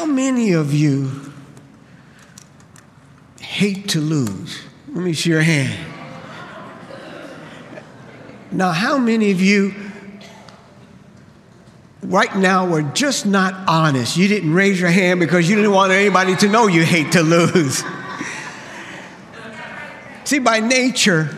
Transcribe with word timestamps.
How 0.00 0.06
many 0.06 0.52
of 0.52 0.72
you 0.72 1.10
hate 3.38 3.90
to 3.90 4.00
lose? 4.00 4.58
Let 4.88 5.04
me 5.04 5.12
see 5.12 5.28
your 5.28 5.42
hand. 5.42 5.78
Now, 8.50 8.72
how 8.72 8.96
many 8.96 9.30
of 9.30 9.42
you 9.42 9.74
right 12.02 12.34
now 12.34 12.66
were 12.66 12.80
just 12.80 13.26
not 13.26 13.68
honest? 13.68 14.16
You 14.16 14.26
didn't 14.26 14.54
raise 14.54 14.80
your 14.80 14.88
hand 14.88 15.20
because 15.20 15.50
you 15.50 15.56
didn't 15.56 15.72
want 15.72 15.92
anybody 15.92 16.34
to 16.36 16.48
know 16.48 16.66
you 16.66 16.82
hate 16.82 17.12
to 17.12 17.22
lose. 17.22 17.84
See, 20.24 20.38
by 20.38 20.60
nature, 20.60 21.28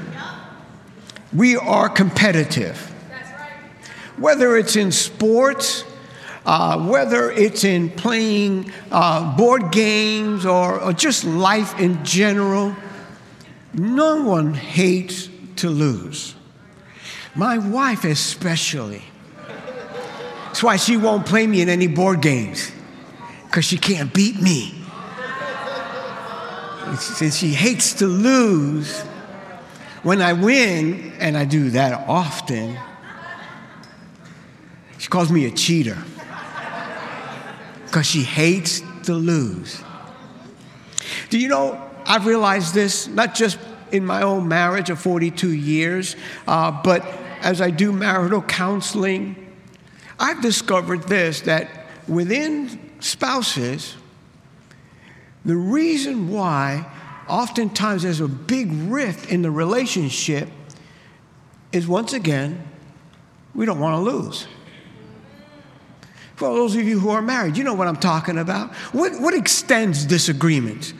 we 1.34 1.56
are 1.56 1.88
competitive. 1.88 2.78
Whether 4.18 4.56
it's 4.56 4.76
in 4.76 4.92
sports, 4.92 5.82
uh, 6.44 6.78
whether 6.78 7.30
it's 7.30 7.64
in 7.64 7.90
playing 7.90 8.72
uh, 8.90 9.36
board 9.36 9.70
games 9.70 10.44
or, 10.44 10.80
or 10.80 10.92
just 10.92 11.24
life 11.24 11.78
in 11.78 12.04
general, 12.04 12.74
no 13.74 14.22
one 14.22 14.54
hates 14.54 15.28
to 15.56 15.70
lose. 15.70 16.34
My 17.34 17.58
wife, 17.58 18.04
especially. 18.04 19.02
That's 20.46 20.62
why 20.62 20.76
she 20.76 20.96
won't 20.96 21.24
play 21.24 21.46
me 21.46 21.62
in 21.62 21.68
any 21.68 21.86
board 21.86 22.20
games, 22.20 22.70
because 23.46 23.64
she 23.64 23.78
can't 23.78 24.12
beat 24.12 24.40
me. 24.40 24.74
Since 26.98 27.36
she 27.36 27.54
hates 27.54 27.94
to 27.94 28.06
lose, 28.06 29.00
when 30.02 30.20
I 30.20 30.34
win, 30.34 31.12
and 31.18 31.38
I 31.38 31.46
do 31.46 31.70
that 31.70 32.06
often, 32.06 32.76
she 34.98 35.08
calls 35.08 35.30
me 35.30 35.46
a 35.46 35.50
cheater 35.50 35.96
because 37.92 38.06
she 38.06 38.22
hates 38.22 38.80
to 39.02 39.12
lose. 39.12 39.82
Do 41.28 41.38
you 41.38 41.48
know, 41.48 41.90
I've 42.06 42.24
realized 42.24 42.72
this 42.72 43.06
not 43.06 43.34
just 43.34 43.58
in 43.90 44.06
my 44.06 44.22
own 44.22 44.48
marriage 44.48 44.88
of 44.88 44.98
42 44.98 45.52
years, 45.52 46.16
uh, 46.48 46.70
but 46.82 47.04
as 47.42 47.60
I 47.60 47.68
do 47.68 47.92
marital 47.92 48.40
counseling, 48.40 49.54
I've 50.18 50.40
discovered 50.40 51.02
this 51.02 51.42
that 51.42 51.86
within 52.08 52.80
spouses, 53.00 53.94
the 55.44 55.56
reason 55.56 56.30
why 56.30 56.90
oftentimes 57.28 58.04
there's 58.04 58.20
a 58.20 58.28
big 58.28 58.72
rift 58.72 59.30
in 59.30 59.42
the 59.42 59.50
relationship 59.50 60.48
is 61.72 61.86
once 61.86 62.14
again, 62.14 62.66
we 63.54 63.66
don't 63.66 63.80
want 63.80 63.96
to 63.96 64.10
lose. 64.10 64.46
For 66.36 66.48
those 66.54 66.74
of 66.74 66.82
you 66.82 66.98
who 66.98 67.10
are 67.10 67.22
married, 67.22 67.56
you 67.56 67.64
know 67.64 67.74
what 67.74 67.88
I'm 67.88 67.96
talking 67.96 68.38
about. 68.38 68.74
What, 68.92 69.20
what 69.20 69.34
extends 69.34 70.04
disagreements? 70.04 70.94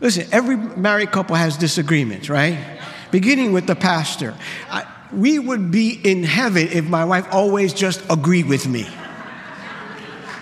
Listen, 0.00 0.26
every 0.32 0.56
married 0.56 1.12
couple 1.12 1.36
has 1.36 1.56
disagreements, 1.56 2.28
right? 2.28 2.80
Beginning 3.10 3.52
with 3.52 3.66
the 3.66 3.76
pastor. 3.76 4.34
I, 4.68 4.86
we 5.12 5.38
would 5.38 5.70
be 5.70 5.90
in 5.92 6.24
heaven 6.24 6.68
if 6.72 6.88
my 6.88 7.04
wife 7.04 7.26
always 7.30 7.72
just 7.72 8.02
agreed 8.10 8.46
with 8.46 8.66
me. 8.66 8.86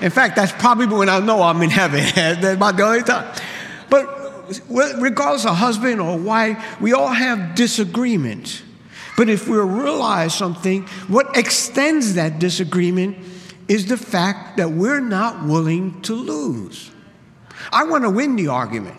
In 0.01 0.11
fact, 0.11 0.37
that's 0.37 0.53
probably 0.53 0.87
when 0.87 1.11
I 1.11 1.19
know 1.21 1.43
I'm 1.43 1.61
in 1.61 1.71
heaven. 1.71 2.01
that's 2.15 2.57
about 2.57 2.77
the 2.77 2.85
only 2.85 3.03
time. 3.03 3.35
But 3.91 4.09
regardless 4.69 5.45
of 5.45 5.57
husband 5.57 6.01
or 6.01 6.17
wife, 6.17 6.81
we 6.81 6.93
all 6.93 7.09
have 7.09 7.55
disagreements. 7.55 8.63
But 9.17 9.29
if 9.29 9.47
we 9.47 9.59
realize 9.59 10.35
something, 10.35 10.87
what 11.09 11.37
extends 11.37 12.15
that 12.15 12.39
disagreement 12.39 13.19
is 13.71 13.87
the 13.87 13.97
fact 13.97 14.57
that 14.57 14.73
we're 14.73 14.99
not 14.99 15.45
willing 15.45 16.03
to 16.03 16.13
lose. 16.13 16.91
I 17.73 17.85
want 17.85 18.03
to 18.03 18.11
win 18.11 18.35
the 18.35 18.49
argument. 18.49 18.97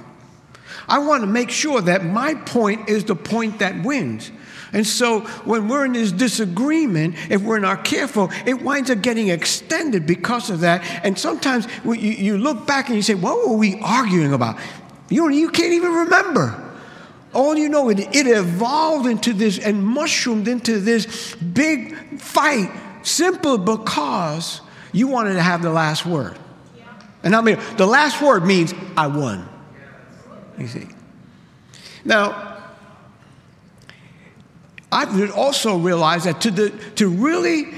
I 0.87 0.99
want 0.99 1.23
to 1.23 1.27
make 1.27 1.49
sure 1.49 1.81
that 1.81 2.05
my 2.05 2.35
point 2.35 2.87
is 2.87 3.03
the 3.03 3.15
point 3.15 3.59
that 3.59 3.83
wins. 3.83 4.31
And 4.71 4.87
so 4.87 5.21
when 5.43 5.67
we're 5.67 5.83
in 5.83 5.91
this 5.91 6.13
disagreement, 6.13 7.15
if 7.29 7.41
we're 7.41 7.59
not 7.59 7.83
careful, 7.83 8.29
it 8.45 8.61
winds 8.61 8.89
up 8.89 9.01
getting 9.01 9.27
extended 9.27 10.07
because 10.07 10.49
of 10.49 10.61
that. 10.61 10.85
And 11.03 11.19
sometimes 11.19 11.67
you, 11.83 12.37
look 12.37 12.65
back 12.65 12.87
and 12.87 12.95
you 12.95 13.01
say, 13.01 13.15
What 13.15 13.45
were 13.45 13.57
we 13.57 13.77
arguing 13.81 14.31
about? 14.31 14.57
You, 15.09 15.29
you 15.31 15.49
can't 15.49 15.73
even 15.73 15.91
remember. 15.91 16.69
All 17.33 17.57
you 17.57 17.67
know, 17.67 17.89
it, 17.89 17.99
it 17.99 18.25
evolved 18.25 19.05
into 19.05 19.33
this 19.33 19.59
and 19.59 19.85
mushroomed 19.85 20.47
into 20.47 20.79
this 20.79 21.35
big 21.35 22.21
fight 22.21 22.71
simply 23.03 23.57
because 23.57 24.61
you 24.91 25.07
wanted 25.07 25.33
to 25.33 25.41
have 25.41 25.61
the 25.61 25.71
last 25.71 26.05
word. 26.05 26.37
And 27.23 27.35
I 27.35 27.41
mean, 27.41 27.59
the 27.77 27.85
last 27.85 28.21
word 28.21 28.45
means 28.45 28.73
I 28.97 29.07
won. 29.07 29.47
You 30.57 30.67
see. 30.67 30.87
Now, 32.03 32.63
I've 34.91 35.31
also 35.35 35.77
realized 35.77 36.25
that 36.25 36.41
to, 36.41 36.51
the, 36.51 36.69
to 36.95 37.09
really 37.09 37.73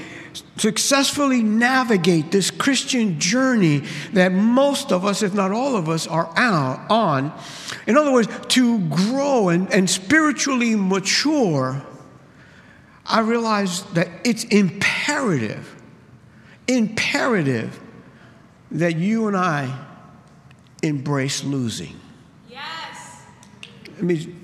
successfully 0.56 1.42
navigate 1.42 2.32
this 2.32 2.50
Christian 2.50 3.20
journey 3.20 3.82
that 4.12 4.32
most 4.32 4.92
of 4.92 5.04
us, 5.04 5.22
if 5.22 5.34
not 5.34 5.52
all 5.52 5.76
of 5.76 5.88
us, 5.88 6.06
are 6.06 6.32
out 6.36 6.90
on, 6.90 7.32
in 7.86 7.96
other 7.96 8.12
words, 8.12 8.28
to 8.48 8.78
grow 8.88 9.50
and, 9.50 9.72
and 9.72 9.88
spiritually 9.88 10.74
mature, 10.74 11.82
I 13.06 13.20
realized 13.20 13.94
that 13.94 14.08
it's 14.24 14.44
imperative, 14.44 15.74
imperative 16.66 17.78
that 18.70 18.96
you 18.96 19.28
and 19.28 19.36
I 19.36 19.86
embrace 20.82 21.44
losing. 21.44 22.00
Yes. 22.48 23.22
Let 23.96 24.02
me 24.02 24.34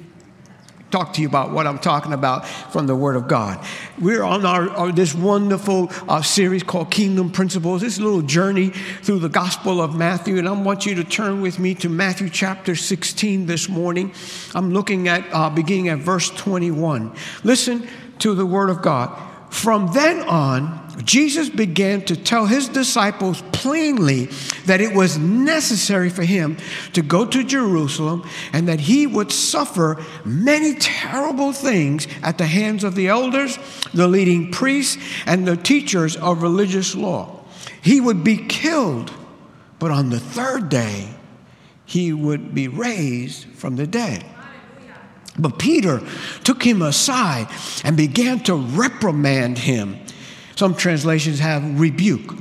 talk 0.91 1.13
to 1.15 1.23
you 1.23 1.29
about 1.29 1.53
what 1.53 1.67
I'm 1.67 1.79
talking 1.79 2.13
about 2.13 2.47
from 2.47 2.87
the 2.87 2.97
Word 2.97 3.17
of 3.17 3.29
God. 3.29 3.65
We're 3.99 4.23
on 4.23 4.45
our, 4.45 4.69
our 4.71 4.93
this 4.93 5.15
wonderful 5.15 5.91
uh, 6.09 6.21
series 6.21 6.63
called 6.63 6.91
Kingdom 6.91 7.31
Principles. 7.31 7.81
This 7.81 7.99
little 7.99 8.23
journey 8.23 8.71
through 8.71 9.21
the 9.21 9.29
Gospel 9.29 9.81
of 9.81 9.95
Matthew, 9.95 10.39
and 10.39 10.49
I 10.49 10.53
want 10.53 10.87
you 10.87 10.95
to 10.97 11.05
turn 11.05 11.41
with 11.41 11.59
me 11.59 11.75
to 11.77 11.89
Matthew 11.89 12.29
chapter 12.29 12.75
16 12.75 13.47
this 13.47 13.69
morning. 13.69 14.13
I'm 14.55 14.73
looking 14.73 15.09
at 15.09 15.25
uh, 15.33 15.49
beginning 15.49 15.89
at 15.89 15.99
verse 15.99 16.31
21. 16.31 17.15
Listen 17.45 17.89
to 18.21 18.35
the 18.35 18.47
Word 18.47 18.71
of 18.71 18.83
God. 18.83 19.11
From 19.51 19.93
then 19.93 20.21
on, 20.21 20.81
Jesus 21.05 21.49
began 21.49 22.03
to 22.03 22.17
tell 22.17 22.47
his 22.47 22.69
disciples 22.69 23.43
plainly 23.53 24.27
that 24.67 24.81
it 24.81 24.95
was 24.95 25.19
necessary 25.19 26.09
for 26.09 26.23
him 26.23 26.57
to 26.93 27.03
go 27.03 27.27
to 27.27 27.43
Jerusalem 27.43 28.29
and 28.53 28.69
that 28.69 28.81
he 28.81 29.07
would 29.07 29.33
suffer 29.33 30.03
many 30.25 30.75
terrible 30.75 31.53
things 31.53 32.07
at 32.23 32.39
the 32.39 32.47
hands 32.47 32.85
of 32.85 32.95
the 32.95 33.09
elders, 33.09 33.59
the 33.93 34.07
leading 34.07 34.53
priests, 34.53 34.99
and 35.27 35.47
the 35.47 35.57
teachers 35.57 36.17
of 36.17 36.43
religious 36.43 36.95
law. 36.95 37.45
He 37.83 38.01
would 38.01 38.23
be 38.23 38.37
killed, 38.37 39.13
but 39.79 39.91
on 39.91 40.11
the 40.11 40.21
third 40.21 40.69
day, 40.69 41.09
he 41.85 42.13
would 42.13 42.55
be 42.55 42.69
raised 42.69 43.47
from 43.47 43.77
the 43.77 43.87
dead. 43.87 44.25
But 45.41 45.59
Peter 45.59 46.01
took 46.45 46.63
him 46.63 46.83
aside 46.83 47.49
and 47.83 47.97
began 47.97 48.41
to 48.45 48.55
reprimand 48.55 49.59
him 49.59 49.99
some 50.61 50.75
translations 50.75 51.39
have 51.39 51.81
rebuke 51.81 52.35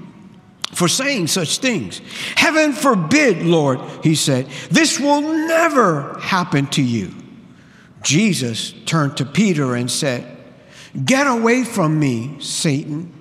for 0.73 0.89
saying 0.89 1.27
such 1.27 1.59
things. 1.59 2.01
Heaven 2.35 2.73
forbid, 2.73 3.43
Lord, 3.43 3.79
he 4.03 4.13
said, 4.13 4.47
this 4.69 4.99
will 4.99 5.21
never 5.21 6.19
happen 6.19 6.67
to 6.67 6.83
you. 6.83 7.13
Jesus 8.03 8.73
turned 8.85 9.15
to 9.15 9.25
Peter 9.25 9.73
and 9.73 9.89
said, 9.89 10.37
Get 11.05 11.27
away 11.27 11.63
from 11.63 11.97
me, 11.97 12.41
Satan. 12.41 13.13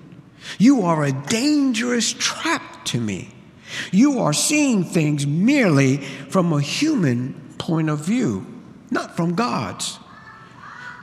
You 0.58 0.82
are 0.82 1.04
a 1.04 1.12
dangerous 1.12 2.12
trap 2.12 2.84
to 2.86 3.00
me. 3.00 3.32
You 3.92 4.18
are 4.18 4.32
seeing 4.32 4.82
things 4.82 5.28
merely 5.28 5.98
from 5.98 6.52
a 6.52 6.60
human 6.60 7.54
point 7.58 7.88
of 7.88 8.00
view, 8.00 8.57
not 8.90 9.16
from 9.16 9.34
God's. 9.34 9.98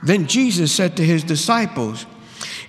Then 0.02 0.26
Jesus 0.26 0.72
said 0.72 0.96
to 0.96 1.04
his 1.04 1.24
disciples, 1.24 2.06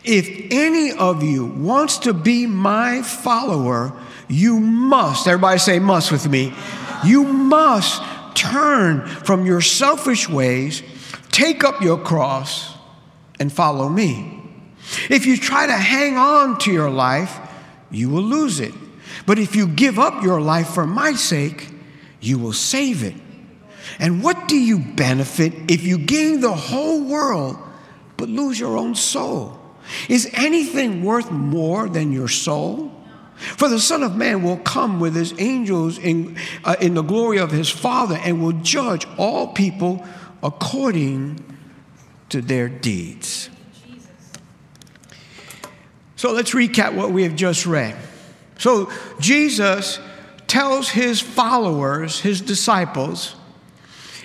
if 0.04 0.30
any 0.52 0.92
of 0.94 1.24
you 1.24 1.46
wants 1.46 1.98
to 2.00 2.14
be 2.14 2.48
my 2.48 3.02
follower, 3.02 3.94
you 4.30 4.60
must, 4.60 5.28
everybody 5.28 5.60
say 5.60 5.80
must 5.80 6.12
with 6.12 6.30
me, 6.30 6.54
you 7.04 7.24
must 7.24 8.02
turn 8.34 9.06
from 9.06 9.46
your 9.46 9.62
selfish 9.62 10.30
ways, 10.30 10.82
take 11.32 11.64
up 11.64 11.82
your 11.82 11.98
cross, 11.98 12.76
and 13.40 13.52
follow 13.52 13.90
me. 13.90 14.42
If 15.10 15.26
you 15.26 15.38
try 15.38 15.68
to 15.68 15.74
hang 15.74 16.18
on 16.18 16.58
to 16.60 16.72
your 16.72 16.90
life, 16.90 17.38
you 17.92 18.10
will 18.10 18.24
lose 18.24 18.60
it. 18.60 18.74
But 19.26 19.40
if 19.40 19.56
you 19.56 19.68
give 19.68 20.00
up 20.00 20.24
your 20.24 20.40
life 20.40 20.70
for 20.70 20.88
my 20.88 21.14
sake, 21.14 21.70
you 22.22 22.40
will 22.40 22.54
save 22.54 23.04
it. 23.04 23.16
And 24.00 24.24
what 24.24 24.37
do 24.48 24.58
you 24.58 24.80
benefit 24.80 25.54
if 25.70 25.84
you 25.84 25.98
gain 25.98 26.42
the 26.42 26.54
whole 26.54 27.04
world 27.04 27.58
but 28.18 28.30
lose 28.30 28.60
your 28.60 28.78
own 28.78 28.96
soul? 28.96 29.60
Is 30.10 30.30
anything 30.34 31.04
worth 31.04 31.32
more 31.32 31.88
than 31.88 32.12
your 32.12 32.28
soul? 32.28 32.94
For 33.38 33.70
the 33.70 33.80
Son 33.80 34.02
of 34.02 34.16
Man 34.16 34.42
will 34.42 34.58
come 34.58 35.00
with 35.00 35.16
his 35.16 35.34
angels 35.38 36.00
in, 36.00 36.38
uh, 36.64 36.76
in 36.82 36.96
the 36.96 37.04
glory 37.04 37.38
of 37.38 37.52
his 37.52 37.70
Father 37.70 38.20
and 38.24 38.42
will 38.42 38.54
judge 38.54 39.06
all 39.18 39.50
people 39.50 40.06
according 40.42 41.44
to 42.30 42.42
their 42.42 42.68
deeds. 42.68 43.50
So 46.16 46.32
let's 46.32 46.52
recap 46.52 46.96
what 46.96 47.12
we 47.12 47.24
have 47.24 47.36
just 47.36 47.68
read. 47.68 47.96
So 48.58 48.92
Jesus 49.20 50.00
tells 50.48 50.90
his 50.90 51.22
followers, 51.22 52.20
his 52.20 52.42
disciples, 52.42 53.36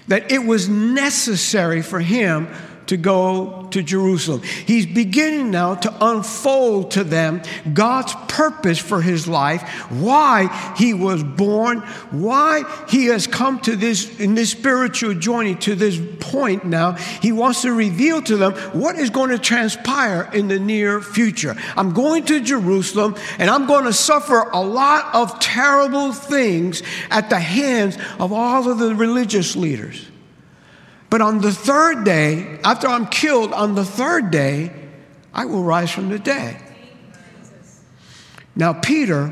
that 0.08 0.30
it 0.32 0.44
was 0.44 0.68
necessary 0.68 1.82
for 1.82 2.00
him 2.00 2.48
to 2.86 2.96
go 2.96 3.68
to 3.70 3.82
Jerusalem. 3.82 4.42
He's 4.42 4.86
beginning 4.86 5.50
now 5.50 5.74
to 5.76 5.94
unfold 6.00 6.92
to 6.92 7.04
them 7.04 7.42
God's 7.72 8.14
purpose 8.28 8.78
for 8.78 9.00
his 9.00 9.26
life, 9.28 9.62
why 9.90 10.74
he 10.76 10.94
was 10.94 11.22
born, 11.22 11.80
why 12.10 12.64
he 12.88 13.06
has 13.06 13.26
come 13.26 13.60
to 13.60 13.76
this 13.76 14.18
in 14.20 14.34
this 14.34 14.50
spiritual 14.50 15.14
journey 15.14 15.54
to 15.56 15.74
this 15.74 16.00
point 16.20 16.64
now. 16.64 16.92
He 16.92 17.32
wants 17.32 17.62
to 17.62 17.72
reveal 17.72 18.22
to 18.22 18.36
them 18.36 18.52
what 18.72 18.96
is 18.96 19.10
going 19.10 19.30
to 19.30 19.38
transpire 19.38 20.30
in 20.32 20.48
the 20.48 20.58
near 20.58 21.00
future. 21.00 21.56
I'm 21.76 21.92
going 21.92 22.24
to 22.26 22.40
Jerusalem 22.40 23.16
and 23.38 23.50
I'm 23.50 23.66
going 23.66 23.84
to 23.84 23.92
suffer 23.92 24.40
a 24.52 24.60
lot 24.60 25.14
of 25.14 25.38
terrible 25.40 26.12
things 26.12 26.82
at 27.10 27.30
the 27.30 27.40
hands 27.40 27.96
of 28.18 28.32
all 28.32 28.70
of 28.70 28.78
the 28.78 28.94
religious 28.94 29.56
leaders. 29.56 30.11
But 31.12 31.20
on 31.20 31.42
the 31.42 31.52
third 31.52 32.04
day, 32.04 32.58
after 32.64 32.88
I'm 32.88 33.04
killed, 33.04 33.52
on 33.52 33.74
the 33.74 33.84
third 33.84 34.30
day, 34.30 34.72
I 35.34 35.44
will 35.44 35.62
rise 35.62 35.90
from 35.90 36.08
the 36.08 36.18
dead. 36.18 36.56
Now, 38.56 38.72
Peter 38.72 39.30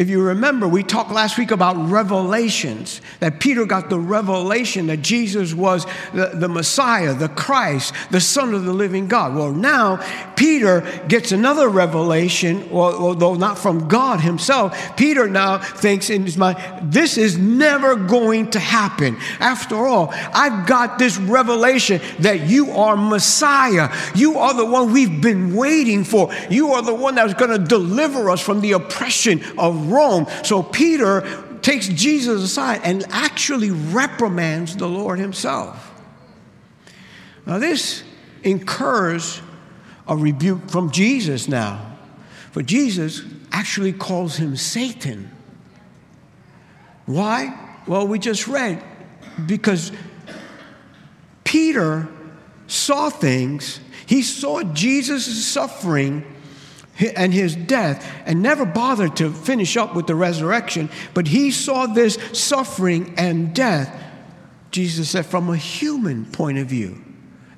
if 0.00 0.08
you 0.08 0.22
remember, 0.22 0.66
we 0.66 0.82
talked 0.82 1.10
last 1.12 1.36
week 1.36 1.50
about 1.50 1.76
revelations, 1.90 3.02
that 3.18 3.38
Peter 3.38 3.66
got 3.66 3.90
the 3.90 3.98
revelation 3.98 4.86
that 4.86 5.02
Jesus 5.02 5.52
was 5.52 5.84
the, 6.14 6.30
the 6.32 6.48
Messiah, 6.48 7.12
the 7.12 7.28
Christ, 7.28 7.92
the 8.10 8.18
Son 8.18 8.54
of 8.54 8.64
the 8.64 8.72
living 8.72 9.08
God. 9.08 9.34
Well, 9.34 9.52
now 9.52 9.98
Peter 10.36 10.80
gets 11.06 11.32
another 11.32 11.68
revelation, 11.68 12.66
although 12.72 13.34
not 13.34 13.58
from 13.58 13.88
God 13.88 14.22
himself. 14.22 14.96
Peter 14.96 15.28
now 15.28 15.58
thinks 15.58 16.08
in 16.08 16.24
his 16.24 16.38
mind, 16.38 16.56
this 16.90 17.18
is 17.18 17.36
never 17.36 17.94
going 17.94 18.52
to 18.52 18.58
happen. 18.58 19.18
After 19.38 19.86
all, 19.86 20.14
I've 20.32 20.66
got 20.66 20.98
this 20.98 21.18
revelation 21.18 22.00
that 22.20 22.48
you 22.48 22.70
are 22.70 22.96
Messiah. 22.96 23.94
You 24.14 24.38
are 24.38 24.54
the 24.54 24.64
one 24.64 24.94
we've 24.94 25.20
been 25.20 25.54
waiting 25.54 26.04
for. 26.04 26.32
You 26.48 26.72
are 26.72 26.80
the 26.80 26.94
one 26.94 27.16
that's 27.16 27.34
going 27.34 27.50
to 27.50 27.58
deliver 27.58 28.30
us 28.30 28.40
from 28.40 28.62
the 28.62 28.72
oppression 28.72 29.42
of 29.58 29.89
Rome. 29.90 30.26
So 30.44 30.62
Peter 30.62 31.22
takes 31.62 31.88
Jesus 31.88 32.42
aside 32.42 32.80
and 32.84 33.04
actually 33.10 33.70
reprimands 33.70 34.76
the 34.76 34.88
Lord 34.88 35.18
himself. 35.18 35.86
Now, 37.46 37.58
this 37.58 38.02
incurs 38.42 39.40
a 40.06 40.16
rebuke 40.16 40.70
from 40.70 40.90
Jesus 40.90 41.48
now. 41.48 41.96
For 42.52 42.62
Jesus 42.62 43.22
actually 43.52 43.92
calls 43.92 44.36
him 44.36 44.56
Satan. 44.56 45.30
Why? 47.06 47.58
Well, 47.86 48.06
we 48.06 48.18
just 48.18 48.46
read 48.48 48.82
because 49.46 49.92
Peter 51.44 52.08
saw 52.66 53.10
things, 53.10 53.80
he 54.06 54.22
saw 54.22 54.62
Jesus' 54.62 55.46
suffering 55.46 56.24
and 57.16 57.32
his 57.32 57.56
death 57.56 58.06
and 58.26 58.42
never 58.42 58.64
bothered 58.64 59.16
to 59.16 59.32
finish 59.32 59.76
up 59.76 59.94
with 59.94 60.06
the 60.06 60.14
resurrection, 60.14 60.90
but 61.14 61.28
he 61.28 61.50
saw 61.50 61.86
this 61.86 62.18
suffering 62.32 63.14
and 63.16 63.54
death, 63.54 64.02
Jesus 64.70 65.10
said, 65.10 65.26
from 65.26 65.48
a 65.48 65.56
human 65.56 66.24
point 66.26 66.58
of 66.58 66.66
view 66.66 67.02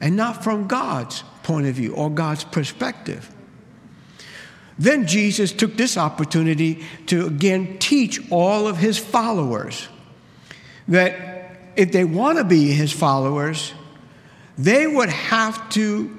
and 0.01 0.17
not 0.17 0.43
from 0.43 0.67
God's 0.67 1.23
point 1.43 1.67
of 1.67 1.75
view 1.75 1.95
or 1.95 2.11
God's 2.11 2.45
perspective. 2.45 3.31
Then 4.79 5.07
Jesus 5.07 5.53
took 5.53 5.77
this 5.77 5.97
opportunity 5.97 6.85
to 7.07 7.27
again 7.27 7.79
teach 7.79 8.21
all 8.31 8.67
of 8.67 8.79
his 8.79 8.99
followers 8.99 9.89
that 10.89 11.57
if 11.77 11.93
they 11.93 12.05
want 12.05 12.39
to 12.39 12.45
be 12.45 12.73
his 12.73 12.93
followers, 12.93 13.73
they 14.59 14.87
would 14.87 15.09
have 15.09 15.69
to 15.71 16.19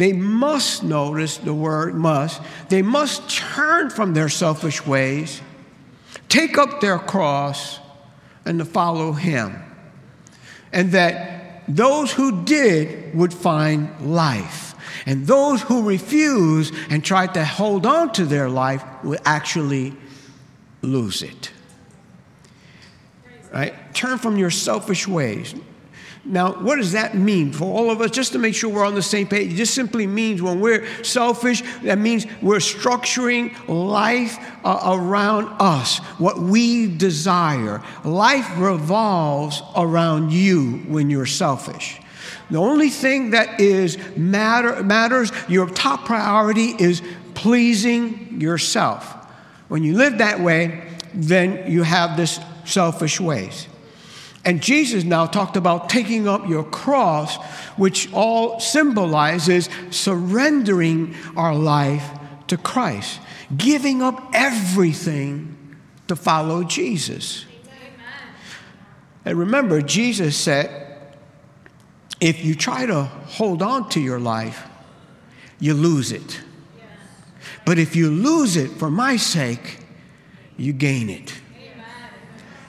they 0.00 0.14
must 0.14 0.82
notice 0.82 1.36
the 1.36 1.52
word 1.52 1.94
must. 1.94 2.40
They 2.70 2.80
must 2.80 3.28
turn 3.28 3.90
from 3.90 4.14
their 4.14 4.30
selfish 4.30 4.86
ways, 4.86 5.42
take 6.30 6.56
up 6.56 6.80
their 6.80 6.98
cross, 6.98 7.78
and 8.46 8.58
to 8.60 8.64
follow 8.64 9.12
him. 9.12 9.62
And 10.72 10.92
that 10.92 11.64
those 11.68 12.10
who 12.12 12.46
did 12.46 13.14
would 13.14 13.34
find 13.34 13.90
life. 14.00 14.74
And 15.04 15.26
those 15.26 15.60
who 15.60 15.86
refuse 15.86 16.72
and 16.88 17.04
tried 17.04 17.34
to 17.34 17.44
hold 17.44 17.84
on 17.84 18.10
to 18.14 18.24
their 18.24 18.48
life 18.48 18.82
would 19.04 19.20
actually 19.26 19.94
lose 20.80 21.22
it. 21.22 21.50
Right? 23.52 23.74
Turn 23.92 24.16
from 24.16 24.38
your 24.38 24.50
selfish 24.50 25.06
ways. 25.06 25.54
Now, 26.24 26.52
what 26.52 26.76
does 26.76 26.92
that 26.92 27.14
mean 27.14 27.50
for 27.50 27.64
all 27.64 27.90
of 27.90 28.00
us? 28.02 28.10
Just 28.10 28.32
to 28.32 28.38
make 28.38 28.54
sure 28.54 28.68
we're 28.68 28.84
on 28.84 28.94
the 28.94 29.02
same 29.02 29.26
page, 29.26 29.52
it 29.52 29.56
just 29.56 29.74
simply 29.74 30.06
means 30.06 30.42
when 30.42 30.60
we're 30.60 30.86
selfish, 31.02 31.62
that 31.82 31.98
means 31.98 32.26
we're 32.42 32.58
structuring 32.58 33.56
life 33.68 34.36
uh, 34.62 34.98
around 34.98 35.48
us, 35.58 35.98
what 36.18 36.38
we 36.38 36.94
desire. 36.94 37.82
Life 38.04 38.50
revolves 38.58 39.62
around 39.74 40.30
you 40.30 40.82
when 40.88 41.08
you're 41.08 41.24
selfish. 41.24 41.98
The 42.50 42.58
only 42.58 42.90
thing 42.90 43.30
that 43.30 43.58
is 43.58 43.96
matter, 44.16 44.82
matters, 44.82 45.32
your 45.48 45.68
top 45.70 46.04
priority 46.04 46.74
is 46.78 47.00
pleasing 47.32 48.40
yourself. 48.40 49.16
When 49.68 49.84
you 49.84 49.96
live 49.96 50.18
that 50.18 50.40
way, 50.40 50.86
then 51.14 51.70
you 51.70 51.82
have 51.82 52.16
this 52.16 52.40
selfish 52.66 53.20
ways. 53.20 53.68
And 54.44 54.62
Jesus 54.62 55.04
now 55.04 55.26
talked 55.26 55.56
about 55.56 55.90
taking 55.90 56.26
up 56.26 56.48
your 56.48 56.64
cross, 56.64 57.36
which 57.76 58.10
all 58.12 58.58
symbolizes 58.58 59.68
surrendering 59.90 61.14
our 61.36 61.54
life 61.54 62.08
to 62.46 62.56
Christ, 62.56 63.20
giving 63.54 64.02
up 64.02 64.30
everything 64.32 65.76
to 66.08 66.16
follow 66.16 66.64
Jesus. 66.64 67.44
And 69.24 69.38
remember, 69.38 69.82
Jesus 69.82 70.36
said, 70.36 70.88
if 72.20 72.44
you 72.44 72.54
try 72.54 72.86
to 72.86 73.04
hold 73.04 73.62
on 73.62 73.88
to 73.90 74.00
your 74.00 74.18
life, 74.18 74.66
you 75.58 75.74
lose 75.74 76.12
it. 76.12 76.40
But 77.66 77.78
if 77.78 77.94
you 77.94 78.10
lose 78.10 78.56
it 78.56 78.70
for 78.70 78.90
my 78.90 79.16
sake, 79.16 79.78
you 80.56 80.72
gain 80.72 81.10
it. 81.10 81.34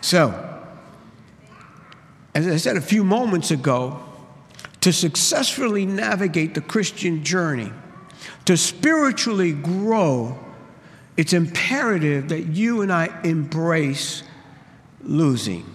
So, 0.02 0.51
as 2.34 2.48
I 2.48 2.58
said 2.58 2.78
a 2.78 2.82
few 2.82 3.04
moments 3.04 3.52
ago, 3.52 4.00
to 4.82 4.92
successfully 4.92 5.86
navigate 5.86 6.56
the 6.56 6.62
Christian 6.62 7.24
journey, 7.24 7.72
to 8.46 8.58
spiritually 8.58 9.52
grow, 9.52 10.40
it's 11.18 11.34
imperative 11.34 12.30
that 12.30 12.48
you 12.48 12.82
and 12.82 12.92
I 12.92 13.10
embrace 13.24 14.24
losing. 15.02 15.66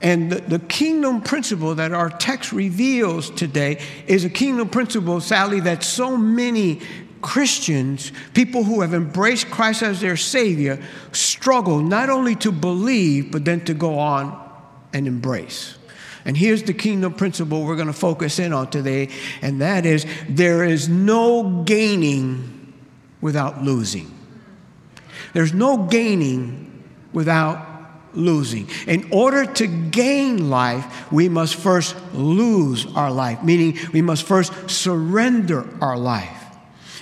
And 0.00 0.30
the, 0.30 0.40
the, 0.40 0.58
kingdom 0.58 1.22
principle 1.22 1.74
that 1.76 1.92
our 1.92 2.10
text 2.10 2.52
reveals 2.52 3.30
today 3.30 3.82
is 4.06 4.24
a 4.24 4.30
kingdom 4.30 4.68
principle, 4.68 5.20
sadly, 5.20 5.60
that 5.60 5.82
so 5.82 6.16
many 6.16 6.80
Christians, 7.22 8.12
people 8.34 8.64
who 8.64 8.82
have 8.82 8.92
embraced 8.92 9.50
Christ 9.50 9.82
as 9.82 10.02
their 10.02 10.18
Savior, 10.18 10.82
struggle 11.12 11.80
not 11.80 12.10
only 12.10 12.34
to 12.36 12.52
believe, 12.52 13.32
but 13.32 13.46
then 13.46 13.64
to 13.64 13.72
go 13.72 13.98
on 13.98 14.43
and 14.94 15.06
embrace. 15.06 15.76
And 16.24 16.36
here's 16.36 16.62
the 16.62 16.72
kingdom 16.72 17.12
principle 17.12 17.64
we're 17.64 17.76
going 17.76 17.88
to 17.88 17.92
focus 17.92 18.38
in 18.38 18.54
on 18.54 18.70
today, 18.70 19.10
and 19.42 19.60
that 19.60 19.84
is 19.84 20.06
there 20.28 20.64
is 20.64 20.88
no 20.88 21.62
gaining 21.64 22.72
without 23.20 23.62
losing. 23.62 24.10
There's 25.34 25.52
no 25.52 25.76
gaining 25.76 26.82
without 27.12 27.74
losing. 28.14 28.68
In 28.86 29.08
order 29.10 29.44
to 29.44 29.66
gain 29.66 30.48
life, 30.48 31.10
we 31.12 31.28
must 31.28 31.56
first 31.56 31.96
lose 32.12 32.86
our 32.94 33.10
life, 33.10 33.42
meaning 33.42 33.78
we 33.92 34.00
must 34.00 34.24
first 34.24 34.70
surrender 34.70 35.68
our 35.80 35.98
life. 35.98 36.43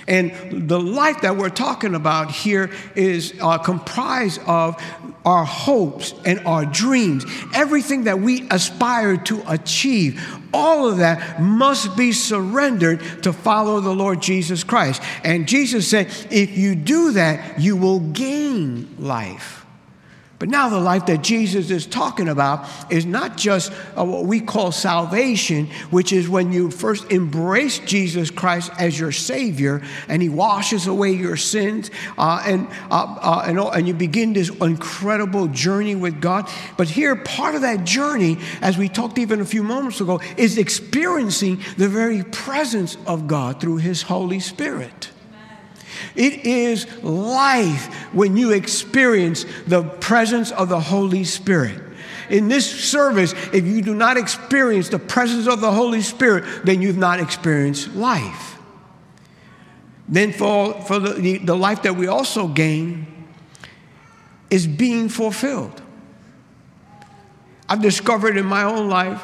And 0.07 0.67
the 0.67 0.79
life 0.79 1.21
that 1.21 1.37
we're 1.37 1.49
talking 1.49 1.95
about 1.95 2.31
here 2.31 2.71
is 2.95 3.33
uh, 3.41 3.57
comprised 3.57 4.41
of 4.45 4.81
our 5.25 5.45
hopes 5.45 6.13
and 6.25 6.39
our 6.45 6.65
dreams, 6.65 7.25
everything 7.53 8.03
that 8.05 8.19
we 8.19 8.47
aspire 8.49 9.17
to 9.17 9.41
achieve. 9.47 10.21
All 10.53 10.87
of 10.87 10.97
that 10.97 11.41
must 11.41 11.95
be 11.95 12.11
surrendered 12.11 13.23
to 13.23 13.33
follow 13.33 13.79
the 13.79 13.93
Lord 13.93 14.21
Jesus 14.21 14.63
Christ. 14.63 15.01
And 15.23 15.47
Jesus 15.47 15.87
said, 15.87 16.07
if 16.29 16.57
you 16.57 16.75
do 16.75 17.13
that, 17.13 17.59
you 17.59 17.77
will 17.77 17.99
gain 17.99 18.95
life. 18.99 19.62
But 20.43 20.49
now, 20.49 20.67
the 20.67 20.77
life 20.77 21.05
that 21.05 21.21
Jesus 21.23 21.71
is 21.71 21.85
talking 21.85 22.27
about 22.27 22.67
is 22.91 23.05
not 23.05 23.37
just 23.37 23.71
uh, 23.97 24.03
what 24.03 24.25
we 24.25 24.41
call 24.41 24.73
salvation, 24.73 25.67
which 25.89 26.11
is 26.11 26.27
when 26.27 26.51
you 26.51 26.69
first 26.69 27.09
embrace 27.09 27.79
Jesus 27.79 28.29
Christ 28.29 28.69
as 28.77 28.99
your 28.99 29.13
Savior 29.13 29.81
and 30.09 30.21
He 30.21 30.27
washes 30.27 30.85
away 30.85 31.13
your 31.13 31.37
sins 31.37 31.91
uh, 32.17 32.43
and, 32.45 32.67
uh, 32.91 33.15
uh 33.21 33.43
and, 33.45 33.57
and 33.57 33.87
you 33.87 33.93
begin 33.93 34.33
this 34.33 34.49
incredible 34.49 35.47
journey 35.47 35.95
with 35.95 36.19
God. 36.19 36.49
But 36.75 36.89
here, 36.89 37.15
part 37.15 37.55
of 37.55 37.61
that 37.61 37.85
journey, 37.85 38.37
as 38.61 38.77
we 38.77 38.89
talked 38.89 39.17
even 39.19 39.39
a 39.39 39.45
few 39.45 39.63
moments 39.63 40.01
ago, 40.01 40.19
is 40.35 40.57
experiencing 40.57 41.61
the 41.77 41.87
very 41.87 42.21
presence 42.21 42.97
of 43.07 43.27
God 43.27 43.61
through 43.61 43.77
His 43.77 44.01
Holy 44.01 44.41
Spirit. 44.41 45.12
It 46.15 46.45
is 46.45 46.87
life 47.03 47.93
when 48.13 48.37
you 48.37 48.51
experience 48.51 49.45
the 49.67 49.83
presence 49.83 50.51
of 50.51 50.69
the 50.69 50.79
Holy 50.79 51.23
Spirit. 51.23 51.81
In 52.29 52.47
this 52.47 52.69
service, 52.89 53.33
if 53.53 53.65
you 53.65 53.81
do 53.81 53.93
not 53.93 54.17
experience 54.17 54.89
the 54.89 54.99
presence 54.99 55.47
of 55.47 55.61
the 55.61 55.71
Holy 55.71 56.01
Spirit, 56.01 56.65
then 56.65 56.81
you've 56.81 56.97
not 56.97 57.19
experienced 57.19 57.93
life. 57.93 58.57
Then, 60.07 60.33
for, 60.33 60.73
for 60.81 60.99
the, 60.99 61.37
the 61.37 61.55
life 61.55 61.83
that 61.83 61.95
we 61.95 62.07
also 62.07 62.47
gain, 62.47 63.07
is 64.49 64.67
being 64.67 65.09
fulfilled. 65.09 65.81
I've 67.67 67.81
discovered 67.81 68.37
in 68.37 68.45
my 68.45 68.63
own 68.63 68.89
life 68.89 69.21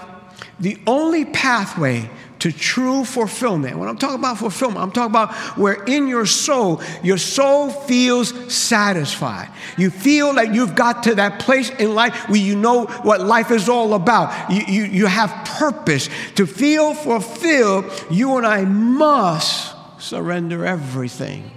the 0.59 0.77
only 0.87 1.25
pathway 1.25 2.09
to 2.39 2.51
true 2.51 3.03
fulfillment. 3.03 3.77
When 3.77 3.89
I'm 3.89 3.97
talking 3.97 4.19
about 4.19 4.37
fulfillment, 4.37 4.79
I'm 4.79 4.91
talking 4.91 5.11
about 5.11 5.33
where 5.57 5.83
in 5.83 6.07
your 6.07 6.25
soul, 6.25 6.81
your 7.03 7.17
soul 7.17 7.69
feels 7.69 8.53
satisfied. 8.53 9.49
You 9.77 9.89
feel 9.89 10.33
like 10.33 10.53
you've 10.53 10.75
got 10.75 11.03
to 11.03 11.15
that 11.15 11.39
place 11.39 11.69
in 11.69 11.93
life 11.93 12.29
where 12.29 12.39
you 12.39 12.55
know 12.55 12.85
what 12.85 13.21
life 13.21 13.51
is 13.51 13.67
all 13.67 13.93
about. 13.93 14.51
You, 14.51 14.61
you, 14.67 14.83
you 14.85 15.05
have 15.05 15.29
purpose. 15.45 16.09
To 16.35 16.47
feel 16.47 16.93
fulfilled, 16.93 17.85
you 18.09 18.37
and 18.37 18.45
I 18.47 18.63
must 18.63 19.75
surrender 20.01 20.65
everything. 20.65 21.51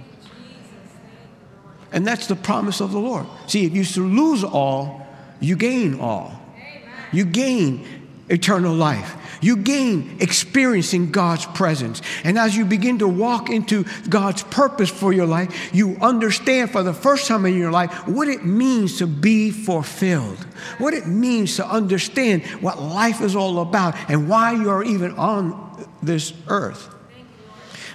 And 1.93 2.05
that's 2.05 2.27
the 2.27 2.35
promise 2.35 2.81
of 2.81 2.91
the 2.91 2.99
Lord. 2.99 3.25
See, 3.47 3.65
if 3.65 3.73
you 3.73 4.05
lose 4.05 4.43
all, 4.43 5.07
you 5.39 5.55
gain 5.55 5.99
all. 5.99 6.39
You 7.11 7.25
gain 7.25 7.85
eternal 8.29 8.73
life. 8.73 9.15
You 9.43 9.57
gain 9.57 10.17
experiencing 10.21 11.11
God's 11.11 11.45
presence. 11.45 12.01
And 12.23 12.39
as 12.39 12.55
you 12.55 12.63
begin 12.63 12.99
to 12.99 13.07
walk 13.07 13.49
into 13.49 13.85
God's 14.07 14.41
purpose 14.43 14.89
for 14.89 15.11
your 15.11 15.25
life, 15.25 15.73
you 15.73 15.97
understand 16.01 16.71
for 16.71 16.81
the 16.81 16.93
first 16.93 17.27
time 17.27 17.45
in 17.45 17.57
your 17.57 17.71
life 17.71 18.07
what 18.07 18.29
it 18.29 18.45
means 18.45 18.99
to 18.99 19.07
be 19.07 19.51
fulfilled, 19.51 20.37
what 20.77 20.93
it 20.93 21.07
means 21.07 21.57
to 21.57 21.67
understand 21.67 22.43
what 22.61 22.81
life 22.81 23.21
is 23.21 23.35
all 23.35 23.59
about 23.59 23.95
and 24.09 24.29
why 24.29 24.53
you 24.53 24.69
are 24.69 24.83
even 24.83 25.11
on 25.11 25.87
this 26.01 26.33
earth. 26.47 26.89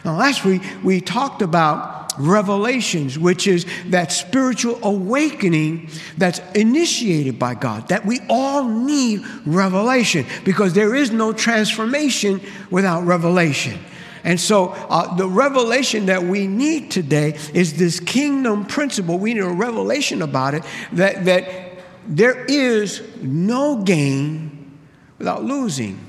Now, 0.05 0.17
last 0.17 0.45
week 0.45 0.63
we 0.85 1.01
talked 1.01 1.41
about 1.41 2.08
revelations, 2.19 3.19
which 3.19 3.47
is 3.47 3.67
that 3.87 4.13
spiritual 4.13 4.79
awakening 4.83 5.91
that's 6.17 6.41
initiated 6.55 7.39
by 7.39 7.55
God, 7.55 7.89
that 7.89 8.05
we 8.05 8.21
all 8.29 8.65
need 8.65 9.25
revelation 9.47 10.27
because 10.45 10.73
there 10.73 10.95
is 10.95 11.11
no 11.11 11.33
transformation 11.33 12.41
without 12.71 13.05
revelation. 13.05 13.79
And 14.25 14.39
so, 14.39 14.69
uh, 14.69 15.15
the 15.15 15.29
revelation 15.29 16.07
that 16.07 16.23
we 16.23 16.47
need 16.47 16.91
today 16.91 17.39
is 17.55 17.79
this 17.79 18.01
kingdom 18.01 18.67
principle. 18.67 19.19
We 19.19 19.35
need 19.35 19.41
a 19.41 19.49
revelation 19.49 20.23
about 20.23 20.55
it 20.55 20.65
that, 20.93 21.25
that 21.25 21.79
there 22.07 22.45
is 22.47 23.03
no 23.23 23.83
gain 23.83 24.79
without 25.19 25.45
losing. 25.45 26.05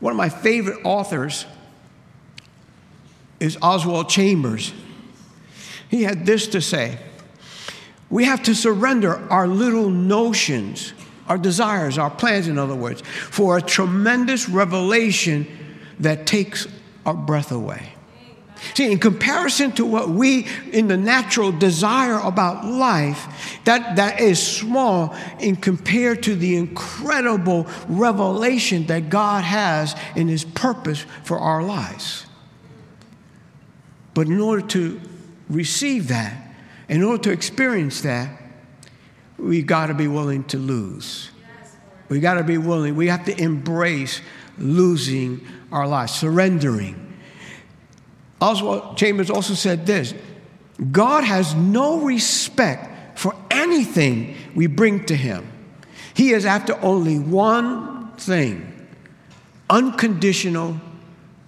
One 0.00 0.12
of 0.12 0.16
my 0.16 0.28
favorite 0.28 0.80
authors 0.84 1.46
is 3.42 3.58
Oswald 3.60 4.08
Chambers. 4.08 4.72
He 5.88 6.04
had 6.04 6.24
this 6.24 6.46
to 6.48 6.60
say 6.60 6.98
We 8.08 8.24
have 8.24 8.42
to 8.44 8.54
surrender 8.54 9.16
our 9.30 9.48
little 9.48 9.90
notions, 9.90 10.92
our 11.28 11.38
desires, 11.38 11.98
our 11.98 12.10
plans, 12.10 12.46
in 12.46 12.56
other 12.56 12.76
words, 12.76 13.02
for 13.02 13.58
a 13.58 13.62
tremendous 13.62 14.48
revelation 14.48 15.46
that 15.98 16.24
takes 16.24 16.68
our 17.04 17.14
breath 17.14 17.50
away. 17.50 17.88
See, 18.74 18.92
in 18.92 19.00
comparison 19.00 19.72
to 19.72 19.84
what 19.84 20.08
we 20.08 20.46
in 20.70 20.86
the 20.86 20.96
natural 20.96 21.50
desire 21.50 22.20
about 22.20 22.64
life, 22.64 23.58
that, 23.64 23.96
that 23.96 24.20
is 24.20 24.40
small 24.40 25.16
in 25.40 25.56
compared 25.56 26.22
to 26.22 26.36
the 26.36 26.54
incredible 26.54 27.66
revelation 27.88 28.86
that 28.86 29.10
God 29.10 29.42
has 29.42 29.96
in 30.14 30.28
His 30.28 30.44
purpose 30.44 31.04
for 31.24 31.40
our 31.40 31.64
lives. 31.64 32.26
But 34.14 34.26
in 34.26 34.40
order 34.40 34.66
to 34.68 35.00
receive 35.48 36.08
that, 36.08 36.54
in 36.88 37.02
order 37.02 37.22
to 37.24 37.30
experience 37.30 38.02
that, 38.02 38.30
we've 39.38 39.66
got 39.66 39.86
to 39.86 39.94
be 39.94 40.08
willing 40.08 40.44
to 40.44 40.58
lose. 40.58 41.30
We 42.08 42.20
got 42.20 42.34
to 42.34 42.44
be 42.44 42.58
willing. 42.58 42.94
We 42.94 43.08
have 43.08 43.24
to 43.24 43.40
embrace 43.40 44.20
losing 44.58 45.46
our 45.70 45.86
lives, 45.86 46.12
surrendering. 46.12 47.16
Oswald 48.40 48.98
Chambers 48.98 49.30
also 49.30 49.54
said 49.54 49.86
this 49.86 50.14
God 50.90 51.24
has 51.24 51.54
no 51.54 52.00
respect 52.00 53.18
for 53.18 53.34
anything 53.50 54.36
we 54.54 54.66
bring 54.66 55.04
to 55.06 55.16
Him. 55.16 55.50
He 56.14 56.32
is 56.32 56.44
after 56.44 56.78
only 56.82 57.18
one 57.18 58.12
thing 58.16 58.68
unconditional 59.70 60.78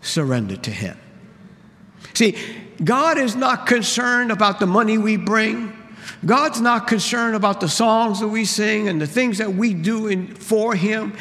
surrender 0.00 0.56
to 0.56 0.71
Him. 0.71 0.97
See, 2.14 2.37
God 2.83 3.18
is 3.18 3.37
not 3.37 3.66
concerned 3.66 4.30
about 4.30 4.61
the 4.61 4.66
money 4.66 4.99
we 4.99 5.16
bring. 5.16 5.73
God's 6.25 6.61
not 6.61 6.87
concerned 6.87 7.37
about 7.37 7.61
the 7.61 7.68
songs 7.68 8.21
that 8.21 8.28
we 8.28 8.44
sing 8.44 8.88
and 8.88 9.00
the 9.00 9.06
things 9.06 9.38
that 9.38 9.54
we 9.54 9.75
do 9.75 10.06
in, 10.06 10.35
for 10.35 10.75
Him. 10.75 11.14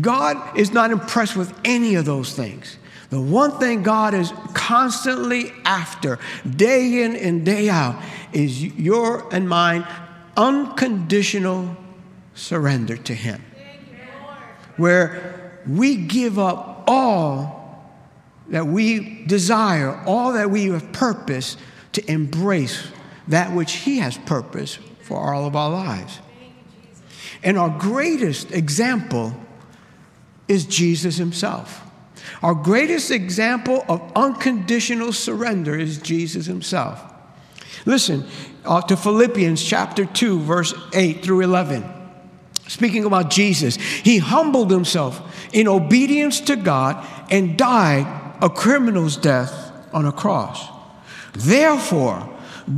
God 0.00 0.58
is 0.58 0.72
not 0.72 0.90
impressed 0.90 1.36
with 1.36 1.52
any 1.64 1.94
of 1.94 2.04
those 2.04 2.34
things. 2.34 2.76
The 3.10 3.20
one 3.20 3.58
thing 3.58 3.82
God 3.82 4.14
is 4.14 4.32
constantly 4.54 5.52
after, 5.64 6.18
day 6.48 7.02
in 7.02 7.16
and 7.16 7.44
day 7.44 7.68
out, 7.68 8.00
is 8.32 8.62
your 8.62 9.32
and 9.34 9.48
mine 9.48 9.86
unconditional 10.36 11.76
surrender 12.34 12.96
to 12.96 13.14
Him. 13.14 13.44
Where 14.76 15.60
we 15.66 15.96
give 15.96 16.38
up 16.38 16.84
all 16.86 17.59
that 18.50 18.66
we 18.66 19.24
desire, 19.24 20.02
all 20.06 20.32
that 20.32 20.50
we 20.50 20.66
have 20.66 20.92
purpose 20.92 21.56
to 21.92 22.10
embrace 22.10 22.88
that 23.28 23.52
which 23.52 23.72
He 23.72 23.98
has 23.98 24.18
purpose 24.18 24.78
for 25.02 25.32
all 25.32 25.46
of 25.46 25.56
our 25.56 25.70
lives. 25.70 26.18
And 27.42 27.58
our 27.58 27.70
greatest 27.70 28.52
example 28.52 29.34
is 30.48 30.66
Jesus 30.66 31.16
Himself. 31.16 31.86
Our 32.42 32.54
greatest 32.54 33.10
example 33.10 33.84
of 33.88 34.12
unconditional 34.14 35.12
surrender 35.12 35.78
is 35.78 35.98
Jesus 35.98 36.46
Himself. 36.46 37.02
Listen 37.86 38.26
uh, 38.64 38.82
to 38.82 38.96
Philippians 38.96 39.62
chapter 39.64 40.04
2, 40.04 40.40
verse 40.40 40.74
8 40.92 41.22
through 41.22 41.40
11. 41.40 41.84
Speaking 42.68 43.04
about 43.04 43.30
Jesus, 43.30 43.76
He 43.76 44.18
humbled 44.18 44.70
Himself 44.70 45.22
in 45.52 45.66
obedience 45.66 46.40
to 46.42 46.56
God 46.56 47.06
and 47.30 47.56
died 47.56 48.29
a 48.42 48.50
criminal's 48.50 49.16
death 49.16 49.72
on 49.92 50.06
a 50.06 50.12
cross. 50.12 50.68
Therefore, 51.32 52.28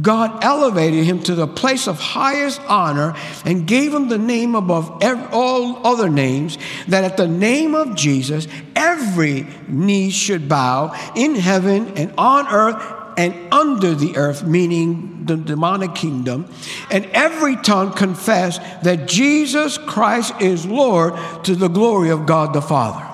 God 0.01 0.43
elevated 0.43 1.05
him 1.05 1.23
to 1.25 1.35
the 1.35 1.47
place 1.47 1.87
of 1.87 1.99
highest 1.99 2.61
honor 2.63 3.15
and 3.45 3.67
gave 3.67 3.93
him 3.93 4.09
the 4.09 4.19
name 4.19 4.55
above 4.55 5.03
all 5.33 5.87
other 5.87 6.09
names, 6.09 6.57
that 6.89 7.05
at 7.05 7.17
the 7.17 7.29
name 7.29 7.75
of 7.75 7.95
Jesus, 7.95 8.49
every 8.75 9.47
knee 9.69 10.11
should 10.11 10.49
bow 10.49 10.95
in 11.15 11.35
heaven 11.35 11.93
and 11.99 12.15
on 12.17 12.47
earth 12.49 12.83
and 13.19 13.35
under 13.53 13.95
the 13.95 14.17
earth, 14.17 14.45
meaning 14.45 15.27
the 15.27 15.37
demonic 15.37 15.95
kingdom, 15.95 16.51
and 16.91 17.05
every 17.13 17.57
tongue 17.57 17.93
confess 17.93 18.59
that 18.83 19.07
Jesus 19.07 19.77
Christ 19.77 20.33
is 20.41 20.65
Lord 20.65 21.15
to 21.45 21.55
the 21.55 21.69
glory 21.69 22.09
of 22.09 22.25
God 22.25 22.55
the 22.55 22.63
Father. 22.63 23.12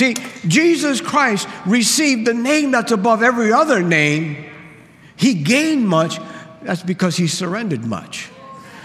See, 0.00 0.14
Jesus 0.48 1.02
Christ 1.02 1.46
received 1.66 2.26
the 2.26 2.32
name 2.32 2.70
that's 2.70 2.90
above 2.90 3.22
every 3.22 3.52
other 3.52 3.82
name. 3.82 4.46
He 5.14 5.34
gained 5.34 5.86
much. 5.86 6.18
That's 6.62 6.82
because 6.82 7.18
he 7.18 7.26
surrendered 7.26 7.84
much 7.84 8.30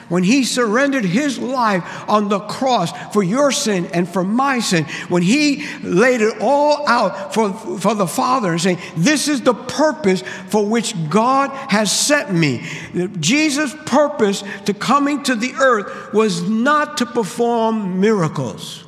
when 0.09 0.23
he 0.23 0.43
surrendered 0.43 1.05
his 1.05 1.39
life 1.39 1.83
on 2.09 2.27
the 2.29 2.39
cross 2.39 2.91
for 3.13 3.23
your 3.23 3.51
sin 3.51 3.87
and 3.87 4.07
for 4.07 4.23
my 4.25 4.59
sin, 4.59 4.83
when 5.09 5.23
he 5.23 5.65
laid 5.83 6.21
it 6.21 6.37
all 6.41 6.87
out 6.87 7.33
for, 7.33 7.53
for 7.53 7.95
the 7.95 8.05
Father 8.05 8.57
saying, 8.59 8.77
This 8.97 9.27
is 9.29 9.41
the 9.41 9.53
purpose 9.53 10.21
for 10.49 10.65
which 10.65 10.93
God 11.09 11.49
has 11.71 11.91
sent 11.97 12.31
me. 12.31 12.63
Jesus' 13.19 13.73
purpose 13.85 14.43
to 14.65 14.73
coming 14.73 15.23
to 15.23 15.35
the 15.35 15.53
earth 15.53 16.13
was 16.13 16.47
not 16.47 16.97
to 16.97 17.05
perform 17.05 17.99
miracles. 17.99 18.84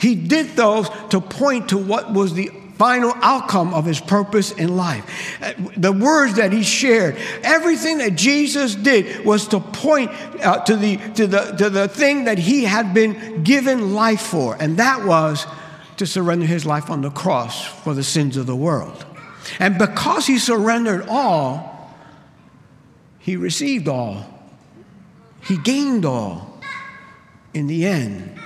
He 0.00 0.14
did 0.14 0.56
those 0.56 0.88
to 1.10 1.20
point 1.20 1.70
to 1.70 1.78
what 1.78 2.12
was 2.12 2.34
the 2.34 2.50
final 2.78 3.12
outcome 3.16 3.74
of 3.74 3.84
his 3.84 4.00
purpose 4.00 4.52
in 4.52 4.76
life. 4.76 5.04
The 5.76 5.92
words 5.92 6.34
that 6.34 6.52
he 6.52 6.62
shared, 6.62 7.16
everything 7.42 7.98
that 7.98 8.14
Jesus 8.14 8.76
did 8.76 9.24
was 9.26 9.48
to 9.48 9.58
point 9.58 10.12
uh, 10.40 10.62
to, 10.64 10.76
the, 10.76 10.96
to, 11.14 11.26
the, 11.26 11.56
to 11.56 11.70
the 11.70 11.88
thing 11.88 12.24
that 12.24 12.38
he 12.38 12.64
had 12.64 12.94
been 12.94 13.42
given 13.42 13.94
life 13.94 14.20
for, 14.20 14.56
and 14.60 14.76
that 14.76 15.04
was 15.04 15.44
to 15.96 16.06
surrender 16.06 16.46
his 16.46 16.64
life 16.64 16.88
on 16.88 17.02
the 17.02 17.10
cross 17.10 17.66
for 17.66 17.94
the 17.94 18.04
sins 18.04 18.36
of 18.36 18.46
the 18.46 18.56
world. 18.56 19.04
And 19.58 19.76
because 19.76 20.26
he 20.26 20.38
surrendered 20.38 21.06
all, 21.08 21.92
he 23.18 23.36
received 23.36 23.88
all, 23.88 24.24
he 25.42 25.58
gained 25.58 26.04
all 26.04 26.60
in 27.52 27.66
the 27.66 27.86
end. 27.86 28.37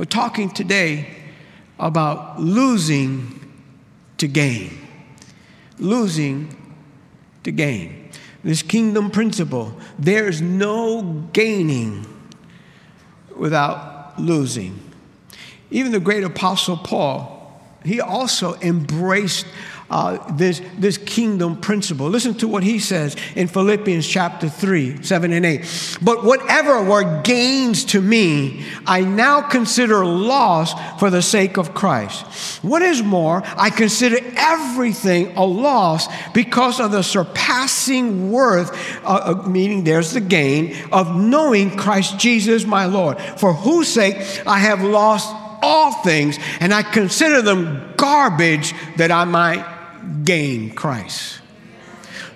We're 0.00 0.06
talking 0.06 0.48
today 0.48 1.14
about 1.78 2.40
losing 2.40 3.52
to 4.16 4.26
gain. 4.26 4.88
Losing 5.78 6.56
to 7.44 7.52
gain. 7.52 8.08
This 8.42 8.62
kingdom 8.62 9.10
principle 9.10 9.78
there's 9.98 10.40
no 10.40 11.02
gaining 11.34 12.06
without 13.36 14.18
losing. 14.18 14.80
Even 15.70 15.92
the 15.92 16.00
great 16.00 16.24
apostle 16.24 16.78
Paul, 16.78 17.60
he 17.84 18.00
also 18.00 18.54
embraced 18.62 19.44
uh, 19.90 20.32
this, 20.34 20.62
this 20.78 20.96
kingdom 20.96 21.60
principle. 21.60 22.08
Listen 22.08 22.34
to 22.34 22.48
what 22.48 22.62
he 22.62 22.78
says 22.78 23.16
in 23.34 23.48
Philippians 23.48 24.06
chapter 24.06 24.48
3, 24.48 25.02
7 25.02 25.32
and 25.32 25.44
8. 25.44 25.98
But 26.00 26.24
whatever 26.24 26.82
were 26.82 27.22
gains 27.22 27.84
to 27.86 28.00
me, 28.00 28.64
I 28.86 29.00
now 29.00 29.42
consider 29.42 30.06
loss 30.06 30.72
for 31.00 31.10
the 31.10 31.22
sake 31.22 31.56
of 31.56 31.74
Christ. 31.74 32.62
What 32.62 32.82
is 32.82 33.02
more, 33.02 33.42
I 33.56 33.70
consider 33.70 34.18
everything 34.36 35.36
a 35.36 35.44
loss 35.44 36.06
because 36.32 36.78
of 36.78 36.92
the 36.92 37.02
surpassing 37.02 38.30
worth, 38.30 38.70
uh, 39.04 39.42
uh 39.44 39.48
meaning 39.48 39.82
there's 39.82 40.12
the 40.12 40.20
gain, 40.20 40.76
of 40.92 41.16
knowing 41.16 41.76
Christ 41.76 42.18
Jesus 42.18 42.64
my 42.64 42.86
Lord, 42.86 43.20
for 43.20 43.52
whose 43.52 43.88
sake 43.88 44.16
I 44.46 44.58
have 44.60 44.82
lost 44.82 45.34
all 45.62 45.92
things, 46.04 46.38
and 46.60 46.72
I 46.72 46.82
consider 46.82 47.42
them 47.42 47.92
garbage 47.96 48.72
that 48.96 49.10
I 49.10 49.24
might 49.24 49.79
gain 50.24 50.70
Christ. 50.70 51.40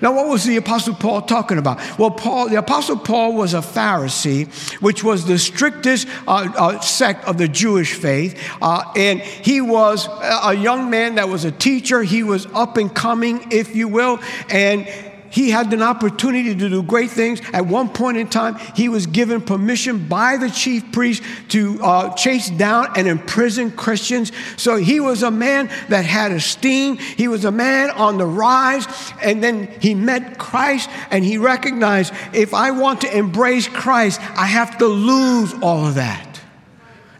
Now, 0.00 0.12
what 0.14 0.28
was 0.28 0.44
the 0.44 0.56
Apostle 0.56 0.94
Paul 0.94 1.22
talking 1.22 1.56
about? 1.56 1.98
Well, 1.98 2.10
Paul, 2.10 2.48
the 2.48 2.58
Apostle 2.58 2.98
Paul 2.98 3.34
was 3.34 3.54
a 3.54 3.60
Pharisee, 3.60 4.52
which 4.82 5.02
was 5.02 5.24
the 5.24 5.38
strictest 5.38 6.08
uh, 6.26 6.52
uh, 6.56 6.80
sect 6.80 7.24
of 7.24 7.38
the 7.38 7.48
Jewish 7.48 7.94
faith. 7.94 8.38
Uh, 8.60 8.82
and 8.96 9.20
he 9.20 9.60
was 9.60 10.08
a 10.20 10.54
young 10.54 10.90
man 10.90 11.14
that 11.14 11.28
was 11.28 11.44
a 11.44 11.52
teacher. 11.52 12.02
He 12.02 12.22
was 12.22 12.46
up 12.54 12.76
and 12.76 12.94
coming, 12.94 13.48
if 13.50 13.74
you 13.74 13.88
will. 13.88 14.20
And 14.50 14.86
he 15.34 15.50
had 15.50 15.72
an 15.72 15.82
opportunity 15.82 16.54
to 16.54 16.68
do 16.68 16.80
great 16.80 17.10
things. 17.10 17.40
At 17.52 17.66
one 17.66 17.88
point 17.88 18.18
in 18.18 18.28
time, 18.28 18.54
he 18.76 18.88
was 18.88 19.06
given 19.06 19.40
permission 19.40 20.06
by 20.06 20.36
the 20.36 20.48
chief 20.48 20.92
priest 20.92 21.24
to 21.48 21.82
uh, 21.82 22.14
chase 22.14 22.50
down 22.50 22.92
and 22.94 23.08
imprison 23.08 23.72
Christians. 23.72 24.30
So 24.56 24.76
he 24.76 25.00
was 25.00 25.24
a 25.24 25.32
man 25.32 25.70
that 25.88 26.04
had 26.04 26.30
esteem. 26.30 26.98
He 26.98 27.26
was 27.26 27.44
a 27.44 27.50
man 27.50 27.90
on 27.90 28.16
the 28.16 28.26
rise. 28.26 28.86
And 29.20 29.42
then 29.42 29.66
he 29.80 29.92
met 29.96 30.38
Christ 30.38 30.88
and 31.10 31.24
he 31.24 31.36
recognized 31.36 32.14
if 32.32 32.54
I 32.54 32.70
want 32.70 33.00
to 33.00 33.18
embrace 33.18 33.66
Christ, 33.66 34.20
I 34.38 34.46
have 34.46 34.78
to 34.78 34.86
lose 34.86 35.52
all 35.54 35.84
of 35.84 35.96
that. 35.96 36.33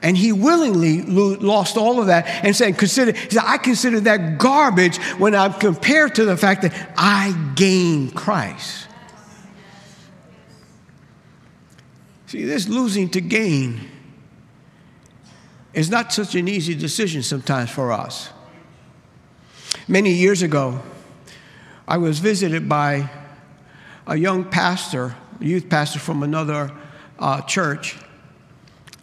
And 0.04 0.18
he 0.18 0.32
willingly 0.32 1.00
lost 1.00 1.78
all 1.78 1.98
of 1.98 2.08
that 2.08 2.26
and 2.44 2.54
said, 2.54 2.76
consider, 2.76 3.16
said, 3.16 3.42
I 3.42 3.56
consider 3.56 4.00
that 4.00 4.36
garbage 4.36 4.98
when 5.16 5.34
I'm 5.34 5.54
compared 5.54 6.16
to 6.16 6.26
the 6.26 6.36
fact 6.36 6.60
that 6.60 6.92
I 6.94 7.32
gained 7.54 8.14
Christ. 8.14 8.86
See, 12.26 12.44
this 12.44 12.68
losing 12.68 13.08
to 13.10 13.22
gain 13.22 13.80
is 15.72 15.88
not 15.88 16.12
such 16.12 16.34
an 16.34 16.48
easy 16.48 16.74
decision 16.74 17.22
sometimes 17.22 17.70
for 17.70 17.90
us. 17.90 18.28
Many 19.88 20.10
years 20.10 20.42
ago, 20.42 20.82
I 21.88 21.96
was 21.96 22.18
visited 22.18 22.68
by 22.68 23.08
a 24.06 24.16
young 24.16 24.44
pastor, 24.44 25.16
a 25.40 25.44
youth 25.44 25.70
pastor 25.70 25.98
from 25.98 26.22
another 26.22 26.70
uh, 27.18 27.40
church, 27.40 27.96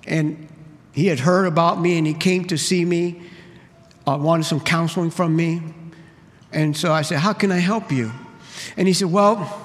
and 0.06 0.48
he 0.92 1.08
had 1.08 1.20
heard 1.20 1.46
about 1.46 1.80
me 1.80 1.98
and 1.98 2.06
he 2.06 2.14
came 2.14 2.46
to 2.46 2.58
see 2.58 2.84
me, 2.84 3.22
uh, 4.08 4.18
wanted 4.20 4.44
some 4.44 4.60
counseling 4.60 5.12
from 5.12 5.36
me. 5.36 5.62
And 6.52 6.76
so 6.76 6.92
I 6.92 7.02
said, 7.02 7.20
How 7.20 7.34
can 7.34 7.52
I 7.52 7.60
help 7.60 7.92
you? 7.92 8.12
And 8.78 8.88
he 8.88 8.94
said, 8.94 9.12
Well, 9.12 9.58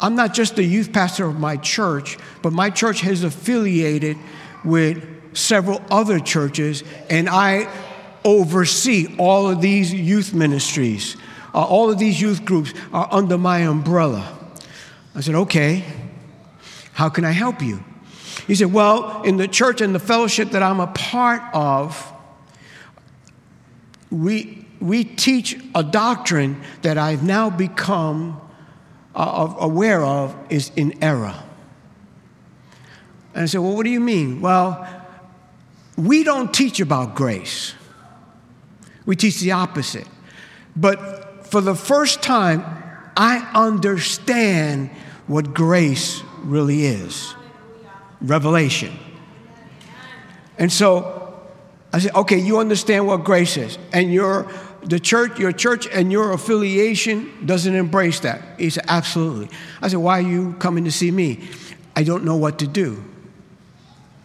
I'm 0.00 0.14
not 0.14 0.34
just 0.34 0.56
the 0.56 0.64
youth 0.64 0.92
pastor 0.92 1.26
of 1.26 1.38
my 1.38 1.56
church, 1.56 2.18
but 2.42 2.52
my 2.52 2.70
church 2.70 3.00
has 3.02 3.24
affiliated 3.24 4.16
with 4.64 5.36
several 5.36 5.82
other 5.90 6.18
churches, 6.18 6.82
and 7.08 7.28
I 7.28 7.72
oversee 8.24 9.14
all 9.18 9.48
of 9.48 9.60
these 9.60 9.92
youth 9.92 10.34
ministries. 10.34 11.16
Uh, 11.54 11.64
all 11.64 11.90
of 11.90 11.98
these 11.98 12.20
youth 12.20 12.44
groups 12.44 12.74
are 12.92 13.08
under 13.10 13.38
my 13.38 13.60
umbrella. 13.60 14.36
I 15.14 15.20
said, 15.20 15.34
Okay, 15.34 15.84
how 16.92 17.08
can 17.08 17.24
I 17.24 17.30
help 17.30 17.62
you? 17.62 17.82
He 18.48 18.54
said, 18.54 18.72
Well, 18.72 19.22
in 19.22 19.36
the 19.36 19.46
church 19.46 19.80
and 19.82 19.94
the 19.94 20.00
fellowship 20.00 20.50
that 20.50 20.62
I'm 20.62 20.80
a 20.80 20.88
part 20.88 21.42
of, 21.52 22.12
we, 24.10 24.66
we 24.80 25.04
teach 25.04 25.62
a 25.74 25.84
doctrine 25.84 26.60
that 26.80 26.96
I've 26.96 27.22
now 27.22 27.50
become 27.50 28.40
uh, 29.14 29.54
aware 29.60 30.02
of 30.02 30.34
is 30.48 30.72
in 30.76 31.04
error. 31.04 31.34
And 33.34 33.42
I 33.42 33.46
said, 33.46 33.60
Well, 33.60 33.76
what 33.76 33.84
do 33.84 33.90
you 33.90 34.00
mean? 34.00 34.40
Well, 34.40 34.88
we 35.98 36.24
don't 36.24 36.52
teach 36.52 36.80
about 36.80 37.14
grace, 37.14 37.74
we 39.04 39.14
teach 39.14 39.40
the 39.40 39.52
opposite. 39.52 40.08
But 40.74 41.46
for 41.46 41.60
the 41.60 41.74
first 41.74 42.22
time, 42.22 42.64
I 43.14 43.46
understand 43.54 44.88
what 45.26 45.52
grace 45.52 46.22
really 46.44 46.86
is 46.86 47.34
revelation. 48.20 48.96
And 50.58 50.72
so 50.72 51.40
I 51.92 52.00
said, 52.00 52.14
okay, 52.14 52.38
you 52.38 52.58
understand 52.58 53.06
what 53.06 53.24
grace 53.24 53.56
is. 53.56 53.78
And 53.92 54.12
your 54.12 54.50
the 54.82 55.00
church, 55.00 55.38
your 55.38 55.52
church 55.52 55.86
and 55.92 56.10
your 56.10 56.32
affiliation 56.32 57.46
doesn't 57.46 57.74
embrace 57.74 58.20
that. 58.20 58.42
He 58.58 58.70
said, 58.70 58.84
absolutely. 58.88 59.50
I 59.82 59.88
said, 59.88 59.98
why 59.98 60.18
are 60.18 60.28
you 60.28 60.54
coming 60.54 60.84
to 60.84 60.92
see 60.92 61.10
me? 61.10 61.48
I 61.96 62.04
don't 62.04 62.24
know 62.24 62.36
what 62.36 62.60
to 62.60 62.66
do. 62.66 63.02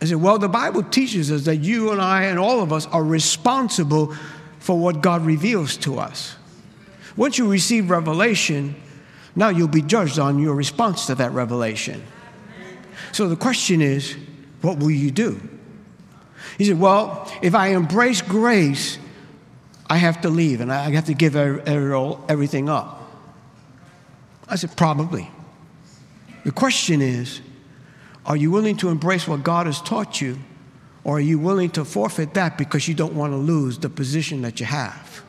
I 0.02 0.06
said, 0.06 0.22
well, 0.22 0.38
the 0.38 0.50
Bible 0.50 0.84
teaches 0.84 1.32
us 1.32 1.46
that 1.46 1.58
you 1.58 1.92
and 1.92 2.02
I 2.02 2.24
and 2.24 2.38
all 2.38 2.62
of 2.62 2.72
us 2.72 2.86
are 2.88 3.04
responsible 3.04 4.14
for 4.60 4.78
what 4.78 5.02
God 5.02 5.26
reveals 5.26 5.76
to 5.78 6.00
us. 6.00 6.36
Once 7.18 7.38
you 7.38 7.50
receive 7.50 7.90
revelation, 7.90 8.76
now 9.36 9.50
you'll 9.50 9.68
be 9.68 9.82
judged 9.82 10.20
on 10.20 10.40
your 10.40 10.56
response 10.56 11.08
to 11.08 11.16
that 11.16 11.32
revelation. 11.32 12.04
So 13.14 13.30
the 13.30 13.36
question 13.36 13.82
is, 13.82 14.18
what 14.62 14.80
will 14.80 14.92
you 14.92 15.12
do? 15.12 15.40
He 16.58 16.66
said, 16.66 16.80
Well, 16.80 17.32
if 17.42 17.56
I 17.56 17.68
embrace 17.68 18.22
grace, 18.22 18.98
I 19.88 19.98
have 19.98 20.22
to 20.22 20.30
leave 20.30 20.62
and 20.62 20.74
I 20.74 20.90
have 20.92 21.06
to 21.06 21.14
give 21.14 21.36
er, 21.36 21.62
er, 21.68 22.18
everything 22.28 22.70
up. 22.70 23.02
I 24.50 24.56
said, 24.56 24.76
Probably. 24.76 25.30
The 26.44 26.52
question 26.52 27.02
is, 27.02 27.40
are 28.26 28.36
you 28.36 28.50
willing 28.52 28.78
to 28.78 28.90
embrace 28.90 29.28
what 29.28 29.44
God 29.44 29.68
has 29.68 29.80
taught 29.80 30.20
you, 30.20 30.40
or 31.04 31.18
are 31.18 31.22
you 31.22 31.38
willing 31.38 31.70
to 31.72 31.86
forfeit 31.86 32.34
that 32.34 32.58
because 32.58 32.88
you 32.88 32.96
don't 32.96 33.14
want 33.14 33.32
to 33.32 33.38
lose 33.38 33.78
the 33.78 33.90
position 33.90 34.42
that 34.42 34.60
you 34.60 34.66
have? 34.66 35.24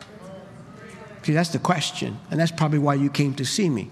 See, 1.21 1.33
that's 1.33 1.49
the 1.49 1.59
question, 1.59 2.19
and 2.31 2.39
that's 2.39 2.51
probably 2.51 2.79
why 2.79 2.95
you 2.95 3.09
came 3.09 3.35
to 3.35 3.45
see 3.45 3.69
me. 3.69 3.89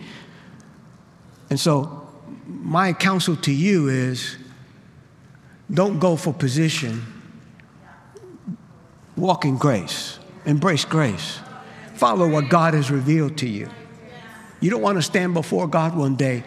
And 1.50 1.60
so 1.60 2.03
my 2.48 2.94
counsel 2.94 3.36
to 3.38 3.52
you 3.52 3.88
is 3.88 4.38
don't 5.72 6.00
go 6.00 6.16
for 6.16 6.34
position, 6.34 7.02
Walk 9.16 9.46
in 9.46 9.58
grace, 9.58 10.18
embrace 10.46 10.86
grace, 10.86 11.40
follow 11.94 12.28
what 12.28 12.50
God 12.50 12.74
has 12.74 12.90
revealed 12.90 13.38
to 13.38 13.48
you. 13.48 13.70
You 14.60 14.72
don't 14.72 14.82
want 14.82 14.98
to 14.98 15.04
stand 15.04 15.34
before 15.34 15.68
God 15.68 15.96
one 15.96 16.16
day 16.16 16.44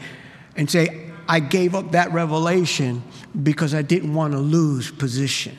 and 0.56 0.68
say, 0.68 1.10
I 1.28 1.40
gave 1.40 1.74
up 1.74 1.92
that 1.92 2.12
revelation 2.12 3.02
because 3.40 3.74
I 3.74 3.82
didn't 3.82 4.14
want 4.14 4.32
to 4.32 4.38
lose 4.38 4.90
position. 4.90 5.56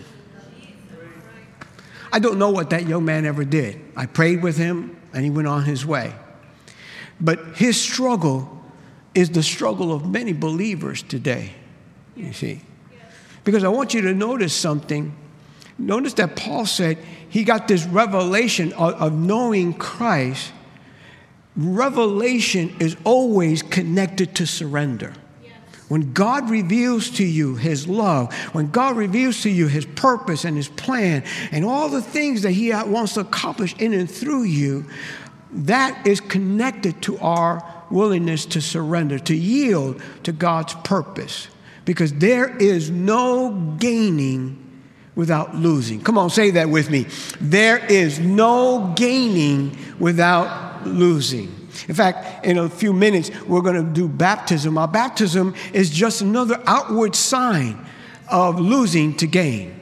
I 2.12 2.20
don't 2.20 2.40
know 2.40 2.50
what 2.50 2.72
that 2.72 2.88
young 2.88 3.06
man 3.06 3.26
ever 3.26 3.46
did. 3.46 3.80
I 3.96 4.06
prayed 4.06 4.42
with 4.42 4.58
him 4.58 5.00
and 5.14 5.24
he 5.24 5.30
went 5.30 5.48
on 5.48 5.64
his 5.64 5.86
way. 5.86 6.14
But 7.22 7.40
his 7.56 7.80
struggle 7.80 8.57
is 9.18 9.32
the 9.32 9.42
struggle 9.42 9.92
of 9.92 10.08
many 10.08 10.32
believers 10.32 11.02
today, 11.02 11.52
you 12.16 12.32
see. 12.34 12.62
Because 13.44 13.64
I 13.64 13.68
want 13.68 13.96
you 13.96 14.02
to 14.02 14.14
notice 14.14 14.54
something. 14.54 15.16
Notice 15.80 16.14
that 16.14 16.36
Paul 16.36 16.68
said 16.68 17.00
he 17.28 17.44
got 17.44 17.68
this 17.68 17.84
revelation 17.88 18.74
of, 18.74 18.94
of 19.02 19.14
knowing 19.14 19.74
Christ. 19.74 20.52
Revelation 21.56 22.76
is 22.80 22.96
always 23.04 23.64
connected 23.64 24.36
to 24.36 24.46
surrender. 24.46 25.14
When 25.88 26.14
God 26.14 26.52
reveals 26.52 27.10
to 27.12 27.26
you 27.26 27.56
His 27.56 27.88
love, 27.88 28.32
when 28.54 28.70
God 28.70 28.98
reveals 28.98 29.42
to 29.44 29.50
you 29.50 29.68
His 29.68 29.86
purpose 29.86 30.46
and 30.46 30.56
His 30.56 30.68
plan, 30.68 31.24
and 31.52 31.66
all 31.66 31.90
the 31.90 32.02
things 32.04 32.44
that 32.44 32.52
He 32.52 32.72
wants 32.72 33.16
to 33.16 33.22
accomplish 33.22 33.74
in 33.80 33.94
and 33.94 34.12
through 34.12 34.44
you, 34.44 34.86
that 35.52 36.06
is 36.06 36.20
connected 36.20 37.02
to 37.04 37.18
our 37.20 37.77
willingness 37.92 38.46
to 38.48 38.62
surrender, 38.62 39.20
to 39.20 39.36
yield 39.36 40.02
to 40.24 40.32
God's 40.32 40.74
purpose. 40.76 41.48
Because 41.86 42.14
there 42.14 42.56
is 42.58 42.90
no 42.90 43.76
gaining 43.80 44.64
without 45.16 45.56
losing. 45.56 46.02
Come 46.02 46.18
on, 46.18 46.30
say 46.30 46.52
that 46.52 46.70
with 46.70 46.90
me. 46.90 47.08
There 47.40 47.78
is 47.78 48.20
no 48.20 48.94
gaining 48.96 49.78
without 50.00 50.86
losing. 50.86 51.54
In 51.88 51.96
fact, 51.96 52.46
in 52.46 52.58
a 52.58 52.70
few 52.70 52.94
minutes, 52.94 53.32
we're 53.46 53.62
going 53.62 53.84
to 53.84 53.92
do 53.92 54.08
baptism. 54.08 54.78
Our 54.78 54.88
baptism 54.88 55.56
is 55.74 55.90
just 55.90 56.22
another 56.22 56.62
outward 56.66 57.16
sign 57.16 57.86
of 58.32 58.60
losing 58.60 59.16
to 59.18 59.28
gain. 59.28 59.77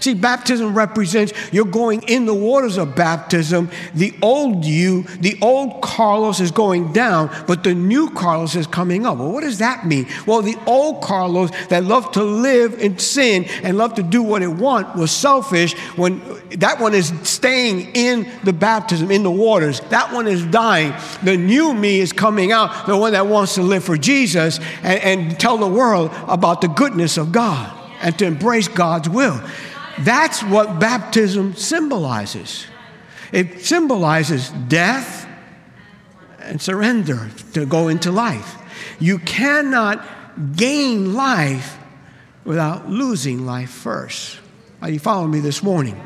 See, 0.00 0.14
baptism 0.14 0.74
represents 0.74 1.32
you're 1.52 1.66
going 1.66 2.02
in 2.02 2.24
the 2.24 2.34
waters 2.34 2.78
of 2.78 2.96
baptism. 2.96 3.70
The 3.94 4.14
old 4.22 4.64
you, 4.64 5.02
the 5.20 5.38
old 5.42 5.82
Carlos 5.82 6.40
is 6.40 6.50
going 6.50 6.92
down, 6.92 7.30
but 7.46 7.62
the 7.64 7.74
new 7.74 8.10
Carlos 8.10 8.56
is 8.56 8.66
coming 8.66 9.04
up. 9.04 9.18
Well, 9.18 9.30
what 9.30 9.42
does 9.42 9.58
that 9.58 9.86
mean? 9.86 10.06
Well, 10.26 10.40
the 10.40 10.56
old 10.66 11.02
Carlos 11.02 11.50
that 11.68 11.84
loved 11.84 12.14
to 12.14 12.24
live 12.24 12.80
in 12.80 12.98
sin 12.98 13.44
and 13.62 13.76
loved 13.76 13.96
to 13.96 14.02
do 14.02 14.22
what 14.22 14.42
it 14.42 14.48
want 14.48 14.96
was 14.96 15.10
selfish. 15.10 15.74
When 15.96 16.20
that 16.58 16.80
one 16.80 16.94
is 16.94 17.12
staying 17.22 17.94
in 17.94 18.30
the 18.42 18.54
baptism, 18.54 19.10
in 19.10 19.22
the 19.22 19.30
waters, 19.30 19.80
that 19.90 20.12
one 20.14 20.26
is 20.26 20.44
dying. 20.46 20.94
The 21.22 21.36
new 21.36 21.74
me 21.74 22.00
is 22.00 22.12
coming 22.12 22.52
out, 22.52 22.86
the 22.86 22.96
one 22.96 23.12
that 23.12 23.26
wants 23.26 23.54
to 23.56 23.62
live 23.62 23.84
for 23.84 23.98
Jesus 23.98 24.58
and, 24.82 25.20
and 25.20 25.40
tell 25.40 25.58
the 25.58 25.68
world 25.68 26.10
about 26.26 26.62
the 26.62 26.68
goodness 26.68 27.18
of 27.18 27.32
God 27.32 27.76
and 28.00 28.18
to 28.18 28.24
embrace 28.24 28.68
God's 28.68 29.08
will. 29.08 29.40
That's 30.00 30.42
what 30.42 30.80
baptism 30.80 31.54
symbolizes. 31.54 32.66
It 33.32 33.60
symbolizes 33.60 34.50
death 34.68 35.26
and 36.40 36.60
surrender 36.60 37.30
to 37.52 37.66
go 37.66 37.88
into 37.88 38.10
life. 38.10 38.56
You 38.98 39.18
cannot 39.18 40.04
gain 40.56 41.14
life 41.14 41.78
without 42.44 42.88
losing 42.88 43.46
life 43.46 43.70
first. 43.70 44.40
Are 44.82 44.90
you 44.90 44.98
following 44.98 45.30
me 45.30 45.40
this 45.40 45.62
morning? 45.62 46.00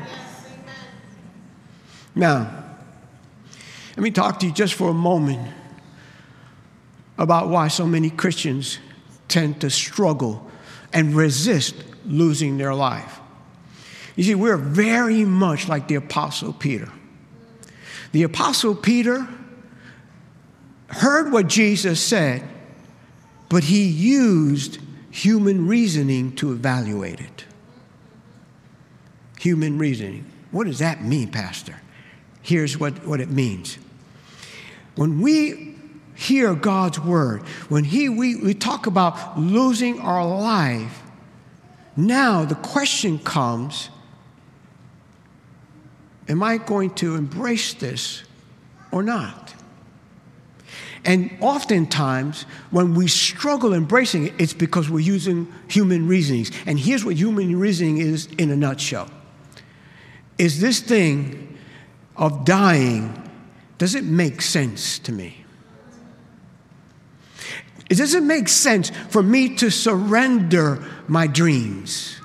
Now, 2.13 2.63
let 3.95 4.03
me 4.03 4.11
talk 4.11 4.39
to 4.41 4.45
you 4.45 4.51
just 4.51 4.73
for 4.73 4.89
a 4.89 4.93
moment 4.93 5.53
about 7.17 7.47
why 7.47 7.69
so 7.69 7.85
many 7.85 8.09
Christians 8.09 8.79
tend 9.27 9.61
to 9.61 9.69
struggle 9.69 10.49
and 10.91 11.15
resist 11.15 11.75
losing 12.05 12.57
their 12.57 12.73
life. 12.75 13.19
You 14.15 14.23
see, 14.23 14.35
we're 14.35 14.57
very 14.57 15.25
much 15.25 15.67
like 15.67 15.87
the 15.87 15.95
Apostle 15.95 16.53
Peter. 16.53 16.89
The 18.11 18.23
Apostle 18.23 18.75
Peter 18.75 19.27
heard 20.87 21.31
what 21.31 21.47
Jesus 21.47 21.99
said, 22.01 22.47
but 23.49 23.65
he 23.65 23.83
used 23.83 24.79
human 25.11 25.67
reasoning 25.67 26.35
to 26.37 26.51
evaluate 26.53 27.19
it. 27.19 27.45
Human 29.39 29.77
reasoning. 29.77 30.25
What 30.51 30.67
does 30.67 30.79
that 30.79 31.03
mean, 31.03 31.29
Pastor? 31.29 31.81
Here's 32.41 32.77
what, 32.77 33.05
what 33.05 33.19
it 33.19 33.29
means. 33.29 33.77
When 34.95 35.19
we 35.19 35.75
hear 36.15 36.55
God's 36.55 36.99
word, 36.99 37.41
when 37.67 37.83
he, 37.83 38.07
we, 38.07 38.37
we 38.37 38.53
talk 38.53 38.87
about 38.87 39.37
losing 39.37 39.99
our 39.99 40.25
life, 40.25 41.01
now 41.97 42.45
the 42.45 42.55
question 42.55 43.19
comes 43.19 43.89
Am 46.27 46.41
I 46.41 46.57
going 46.57 46.91
to 46.95 47.15
embrace 47.15 47.73
this 47.73 48.23
or 48.91 49.03
not? 49.03 49.53
And 51.05 51.37
oftentimes, 51.39 52.43
when 52.71 52.95
we 52.95 53.07
struggle 53.07 53.73
embracing 53.73 54.27
it, 54.27 54.33
it's 54.39 54.53
because 54.53 54.89
we're 54.89 55.01
using 55.01 55.53
human 55.67 56.07
reasonings. 56.07 56.51
And 56.65 56.79
here's 56.79 57.05
what 57.05 57.15
human 57.15 57.59
reasoning 57.59 57.99
is 57.99 58.25
in 58.37 58.49
a 58.49 58.55
nutshell 58.55 59.09
Is 60.39 60.59
this 60.59 60.79
thing 60.79 61.57
of 62.17 62.43
dying, 62.43 63.29
does 63.77 63.93
it 63.93 64.03
make 64.03 64.41
sense 64.41 64.97
to 64.99 65.11
me? 65.11 65.45
Does 67.89 68.15
it 68.15 68.23
make 68.23 68.47
sense 68.47 68.89
for 69.09 69.21
me 69.21 69.55
to 69.57 69.69
surrender 69.69 70.83
my 71.07 71.27
dreams? 71.27 72.19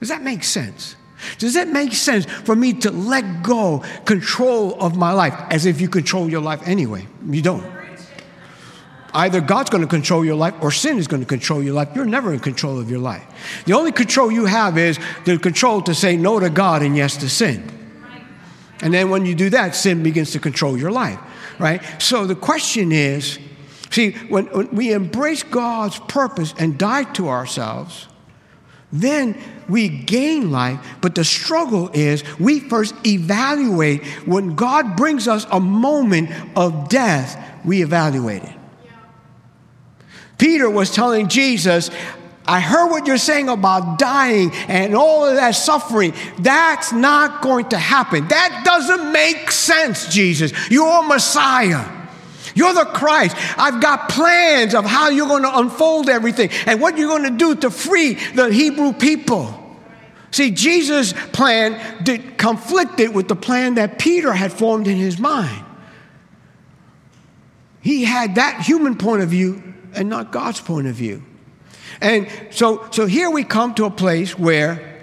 Does 0.00 0.08
that 0.08 0.22
make 0.22 0.42
sense? 0.42 0.96
Does 1.38 1.56
it 1.56 1.68
make 1.68 1.92
sense 1.92 2.24
for 2.24 2.54
me 2.54 2.72
to 2.74 2.90
let 2.90 3.42
go 3.42 3.84
control 4.04 4.80
of 4.80 4.96
my 4.96 5.12
life 5.12 5.34
as 5.50 5.66
if 5.66 5.80
you 5.80 5.88
control 5.88 6.28
your 6.30 6.40
life 6.40 6.60
anyway? 6.66 7.06
You 7.28 7.42
don't. 7.42 7.78
Either 9.14 9.40
God's 9.40 9.70
going 9.70 9.82
to 9.82 9.88
control 9.88 10.24
your 10.24 10.36
life 10.36 10.54
or 10.60 10.70
sin 10.70 10.98
is 10.98 11.08
going 11.08 11.22
to 11.22 11.26
control 11.26 11.62
your 11.62 11.74
life. 11.74 11.88
You're 11.94 12.04
never 12.04 12.32
in 12.32 12.40
control 12.40 12.78
of 12.78 12.90
your 12.90 12.98
life. 12.98 13.24
The 13.64 13.72
only 13.72 13.90
control 13.90 14.30
you 14.30 14.44
have 14.44 14.76
is 14.76 14.98
the 15.24 15.38
control 15.38 15.82
to 15.82 15.94
say 15.94 16.16
no 16.16 16.38
to 16.38 16.50
God 16.50 16.82
and 16.82 16.96
yes 16.96 17.16
to 17.18 17.28
sin. 17.28 17.72
And 18.80 18.94
then 18.94 19.10
when 19.10 19.26
you 19.26 19.34
do 19.34 19.50
that, 19.50 19.74
sin 19.74 20.02
begins 20.02 20.32
to 20.32 20.38
control 20.38 20.78
your 20.78 20.92
life, 20.92 21.18
right? 21.58 21.82
So 22.00 22.26
the 22.26 22.36
question 22.36 22.92
is 22.92 23.38
see, 23.90 24.12
when, 24.28 24.46
when 24.46 24.68
we 24.70 24.92
embrace 24.92 25.42
God's 25.42 25.98
purpose 25.98 26.54
and 26.58 26.78
die 26.78 27.04
to 27.14 27.28
ourselves, 27.28 28.06
then 28.92 29.36
we 29.68 29.88
gain 29.88 30.50
life. 30.50 30.96
But 31.00 31.14
the 31.14 31.24
struggle 31.24 31.90
is 31.92 32.24
we 32.38 32.60
first 32.60 32.94
evaluate 33.06 34.04
when 34.26 34.54
God 34.54 34.96
brings 34.96 35.28
us 35.28 35.46
a 35.50 35.60
moment 35.60 36.30
of 36.56 36.88
death, 36.88 37.38
we 37.64 37.82
evaluate 37.82 38.44
it. 38.44 38.54
Peter 40.38 40.70
was 40.70 40.94
telling 40.94 41.28
Jesus, 41.28 41.90
I 42.46 42.60
heard 42.60 42.88
what 42.88 43.06
you're 43.06 43.18
saying 43.18 43.50
about 43.50 43.98
dying 43.98 44.52
and 44.68 44.94
all 44.94 45.26
of 45.26 45.36
that 45.36 45.50
suffering. 45.50 46.14
That's 46.38 46.92
not 46.92 47.42
going 47.42 47.68
to 47.70 47.78
happen. 47.78 48.28
That 48.28 48.62
doesn't 48.64 49.12
make 49.12 49.50
sense, 49.50 50.08
Jesus. 50.08 50.52
You're 50.70 51.06
Messiah. 51.06 51.97
You're 52.58 52.74
the 52.74 52.86
Christ. 52.86 53.36
I've 53.56 53.80
got 53.80 54.08
plans 54.08 54.74
of 54.74 54.84
how 54.84 55.10
you're 55.10 55.28
going 55.28 55.44
to 55.44 55.58
unfold 55.58 56.08
everything 56.08 56.50
and 56.66 56.80
what 56.80 56.98
you're 56.98 57.08
going 57.08 57.30
to 57.30 57.38
do 57.38 57.54
to 57.60 57.70
free 57.70 58.14
the 58.14 58.50
Hebrew 58.52 58.92
people. 58.92 59.54
See, 60.32 60.50
Jesus' 60.50 61.14
plan 61.32 62.02
did, 62.02 62.36
conflicted 62.36 63.14
with 63.14 63.28
the 63.28 63.36
plan 63.36 63.76
that 63.76 64.00
Peter 64.00 64.32
had 64.32 64.52
formed 64.52 64.88
in 64.88 64.96
his 64.96 65.20
mind. 65.20 65.64
He 67.80 68.02
had 68.02 68.34
that 68.34 68.62
human 68.62 68.98
point 68.98 69.22
of 69.22 69.28
view 69.28 69.62
and 69.94 70.08
not 70.08 70.32
God's 70.32 70.60
point 70.60 70.88
of 70.88 70.96
view. 70.96 71.22
And 72.00 72.28
so, 72.50 72.88
so 72.90 73.06
here 73.06 73.30
we 73.30 73.44
come 73.44 73.72
to 73.76 73.84
a 73.84 73.90
place 73.90 74.36
where, 74.36 75.00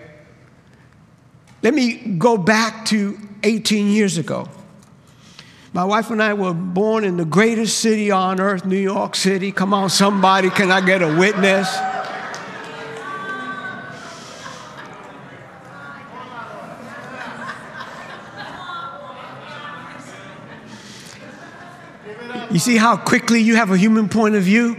let 1.63 1.73
me 1.73 2.17
go 2.17 2.37
back 2.37 2.85
to 2.87 3.17
18 3.43 3.87
years 3.91 4.17
ago. 4.17 4.49
My 5.75 5.83
wife 5.83 6.09
and 6.09 6.23
I 6.23 6.33
were 6.33 6.53
born 6.53 7.03
in 7.03 7.17
the 7.17 7.25
greatest 7.25 7.79
city 7.79 8.09
on 8.09 8.39
earth, 8.39 8.63
New 8.65 8.77
York 8.77 9.13
City. 9.13 9.51
Come 9.51 9.73
on, 9.73 9.89
somebody, 9.89 10.49
can 10.49 10.71
I 10.71 10.79
get 10.79 11.01
a 11.01 11.17
witness? 11.17 11.67
You 22.49 22.59
see 22.59 22.77
how 22.77 22.95
quickly 22.95 23.41
you 23.41 23.57
have 23.57 23.69
a 23.69 23.77
human 23.77 24.07
point 24.07 24.35
of 24.35 24.43
view? 24.43 24.77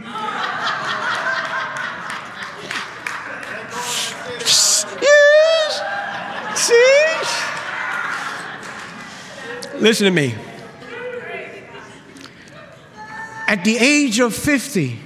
Yes. 5.03 5.83
See? 6.55 7.13
Listen 9.79 10.07
to 10.07 10.11
me. 10.11 10.35
At 13.47 13.65
the 13.65 13.77
age 13.79 14.19
of 14.19 14.35
50, 14.35 14.99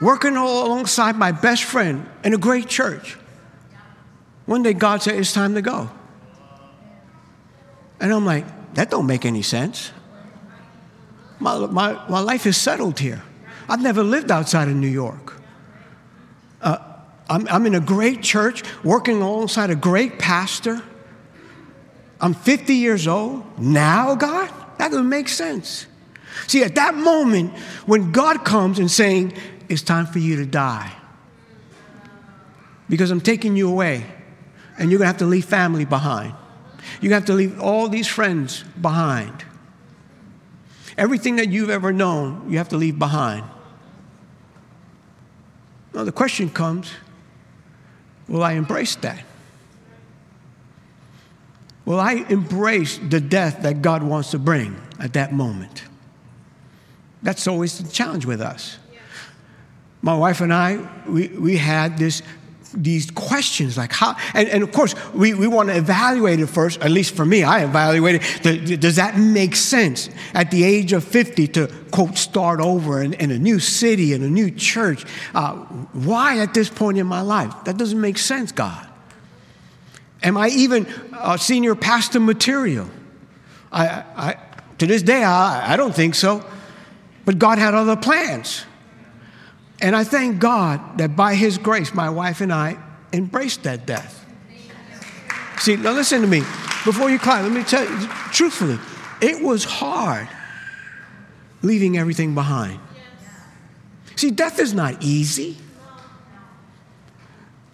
working 0.00 0.36
all 0.36 0.66
alongside 0.66 1.16
my 1.16 1.32
best 1.32 1.64
friend 1.64 2.08
in 2.22 2.34
a 2.34 2.38
great 2.38 2.68
church, 2.68 3.18
one 4.46 4.62
day 4.62 4.74
God 4.74 5.02
said, 5.02 5.16
It's 5.16 5.32
time 5.32 5.54
to 5.54 5.62
go. 5.62 5.90
And 8.00 8.12
I'm 8.12 8.24
like, 8.24 8.44
That 8.74 8.90
don't 8.90 9.06
make 9.06 9.24
any 9.24 9.42
sense. 9.42 9.90
My, 11.40 11.58
my, 11.66 12.08
my 12.08 12.20
life 12.20 12.46
is 12.46 12.56
settled 12.56 12.98
here. 12.98 13.22
I've 13.68 13.82
never 13.82 14.02
lived 14.02 14.30
outside 14.30 14.68
of 14.68 14.76
New 14.76 14.88
York. 14.88 15.40
Uh, 16.60 16.78
I'm, 17.28 17.48
I'm 17.48 17.66
in 17.66 17.74
a 17.74 17.80
great 17.80 18.22
church, 18.22 18.62
working 18.84 19.20
alongside 19.20 19.70
a 19.70 19.74
great 19.74 20.18
pastor. 20.18 20.82
I'm 22.20 22.34
50 22.34 22.74
years 22.74 23.08
old. 23.08 23.58
Now, 23.58 24.14
God? 24.14 24.48
That 24.78 24.90
doesn't 24.90 25.08
make 25.08 25.28
sense. 25.28 25.86
See, 26.46 26.62
at 26.62 26.74
that 26.74 26.94
moment, 26.94 27.56
when 27.86 28.12
God 28.12 28.44
comes 28.44 28.78
and 28.78 28.90
saying, 28.90 29.34
It's 29.68 29.82
time 29.82 30.06
for 30.06 30.18
you 30.18 30.36
to 30.36 30.46
die, 30.46 30.92
because 32.88 33.10
I'm 33.10 33.20
taking 33.20 33.56
you 33.56 33.68
away, 33.68 34.04
and 34.78 34.90
you're 34.90 34.98
gonna 34.98 35.08
have 35.08 35.18
to 35.18 35.26
leave 35.26 35.44
family 35.44 35.84
behind. 35.84 36.34
Gonna 37.04 37.16
have 37.16 37.26
to 37.26 37.34
leave 37.34 37.60
all 37.60 37.88
these 37.88 38.08
friends 38.08 38.64
behind. 38.80 39.44
Everything 40.96 41.36
that 41.36 41.48
you've 41.48 41.70
ever 41.70 41.92
known, 41.92 42.50
you 42.50 42.58
have 42.58 42.70
to 42.70 42.76
leave 42.76 42.98
behind. 42.98 43.44
Now, 45.92 46.04
the 46.04 46.12
question 46.12 46.48
comes 46.48 46.90
will 48.26 48.42
I 48.42 48.52
embrace 48.52 48.96
that? 48.96 49.22
Will 51.84 52.00
I 52.00 52.24
embrace 52.30 52.98
the 52.98 53.20
death 53.20 53.62
that 53.62 53.82
God 53.82 54.02
wants 54.02 54.30
to 54.30 54.38
bring 54.38 54.80
at 54.98 55.12
that 55.12 55.34
moment? 55.34 55.84
That's 57.24 57.48
always 57.48 57.78
the 57.78 57.90
challenge 57.90 58.26
with 58.26 58.40
us. 58.40 58.78
My 60.02 60.14
wife 60.14 60.42
and 60.42 60.52
I, 60.52 60.86
we, 61.08 61.28
we 61.28 61.56
had 61.56 61.98
this 61.98 62.22
these 62.76 63.08
questions 63.12 63.76
like 63.76 63.92
how 63.92 64.16
and, 64.34 64.48
and 64.48 64.64
of 64.64 64.72
course 64.72 64.96
we, 65.14 65.32
we 65.32 65.46
want 65.46 65.68
to 65.68 65.76
evaluate 65.76 66.40
it 66.40 66.48
first 66.48 66.80
at 66.80 66.90
least 66.90 67.14
for 67.14 67.24
me 67.24 67.44
i 67.44 67.62
evaluated 67.62 68.20
does 68.80 68.96
that 68.96 69.16
make 69.16 69.54
sense? 69.54 70.10
At 70.34 70.50
the 70.50 70.64
age 70.64 70.92
of 70.92 71.04
50 71.04 71.46
to 71.48 71.68
quote 71.92 72.18
start 72.18 72.58
over 72.58 73.00
in, 73.00 73.12
in 73.12 73.30
a 73.30 73.38
new 73.38 73.60
city 73.60 74.12
in 74.12 74.24
a 74.24 74.28
new 74.28 74.50
church 74.50 75.04
uh, 75.36 75.52
why 75.52 76.40
at 76.40 76.52
this 76.52 76.68
point 76.68 76.98
in 76.98 77.06
my 77.06 77.20
life? 77.20 77.54
That 77.62 77.76
doesn't 77.76 78.00
make 78.00 78.18
sense 78.18 78.50
god. 78.50 78.88
Am 80.24 80.36
i 80.36 80.48
even 80.48 80.88
a 81.16 81.38
senior 81.38 81.76
pastor 81.76 82.18
material? 82.18 82.90
I, 83.70 83.86
I, 84.16 84.36
to 84.78 84.86
this 84.86 85.02
day 85.02 85.22
I, 85.22 85.74
I 85.74 85.76
don't 85.76 85.94
think 85.94 86.16
so 86.16 86.44
but 87.24 87.38
God 87.38 87.58
had 87.58 87.74
other 87.74 87.96
plans. 87.96 88.64
And 89.80 89.94
I 89.96 90.04
thank 90.04 90.38
God 90.38 90.98
that 90.98 91.16
by 91.16 91.34
His 91.34 91.58
grace, 91.58 91.94
my 91.94 92.10
wife 92.10 92.40
and 92.40 92.52
I 92.52 92.76
embraced 93.12 93.64
that 93.64 93.86
death. 93.86 94.24
See, 95.58 95.76
now 95.76 95.92
listen 95.92 96.20
to 96.20 96.26
me. 96.26 96.40
Before 96.84 97.10
you 97.10 97.18
cry, 97.18 97.42
let 97.42 97.52
me 97.52 97.62
tell 97.62 97.84
you 97.84 98.08
truthfully, 98.32 98.78
it 99.20 99.42
was 99.42 99.64
hard 99.64 100.28
leaving 101.62 101.96
everything 101.96 102.34
behind. 102.34 102.78
See, 104.16 104.30
death 104.30 104.58
is 104.60 104.74
not 104.74 105.02
easy. 105.02 105.56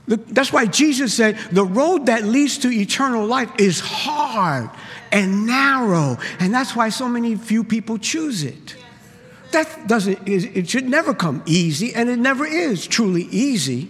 That's 0.07 0.53
why 0.53 0.67
Jesus 0.67 1.15
said 1.15 1.39
the 1.53 1.65
road 1.65 2.07
that 2.07 2.25
leads 2.25 2.59
to 2.59 2.69
eternal 2.71 3.27
life 3.27 3.51
is 3.59 3.81
hard 3.81 4.71
and 5.13 5.47
narrow. 5.47 6.19
And 6.41 6.53
that's 6.53 6.75
why 6.75 6.89
so 6.89 7.09
many 7.09 7.37
few 7.37 7.63
people 7.63 7.99
choose 7.99 8.43
it. 8.43 8.77
That 9.53 9.89
doesn't, 9.89 10.21
it 10.27 10.69
should 10.69 10.89
never 10.89 11.13
come 11.15 11.43
easy, 11.47 11.95
and 11.95 12.09
it 12.09 12.19
never 12.19 12.47
is 12.47 12.87
truly 12.87 13.25
easy. 13.25 13.89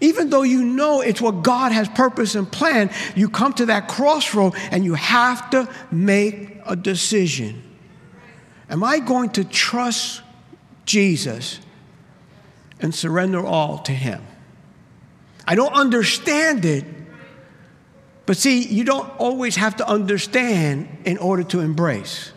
Even 0.00 0.30
though 0.30 0.42
you 0.42 0.64
know 0.64 1.00
it's 1.00 1.20
what 1.20 1.42
God 1.42 1.72
has 1.72 1.88
purpose 1.88 2.34
and 2.34 2.50
plan, 2.50 2.90
you 3.16 3.28
come 3.28 3.52
to 3.54 3.66
that 3.66 3.88
crossroad 3.88 4.54
and 4.70 4.84
you 4.84 4.94
have 4.94 5.50
to 5.50 5.68
make 5.90 6.58
a 6.66 6.76
decision. 6.76 7.62
Am 8.70 8.84
I 8.84 9.00
going 9.00 9.30
to 9.30 9.44
trust 9.44 10.22
Jesus 10.84 11.58
and 12.80 12.94
surrender 12.94 13.44
all 13.44 13.78
to 13.78 13.92
Him? 13.92 14.22
I 15.46 15.54
don't 15.54 15.72
understand 15.72 16.64
it, 16.64 16.84
but 18.26 18.36
see, 18.36 18.62
you 18.62 18.84
don't 18.84 19.08
always 19.18 19.56
have 19.56 19.76
to 19.76 19.88
understand 19.88 20.88
in 21.06 21.16
order 21.18 21.42
to 21.44 21.60
embrace. 21.60 22.30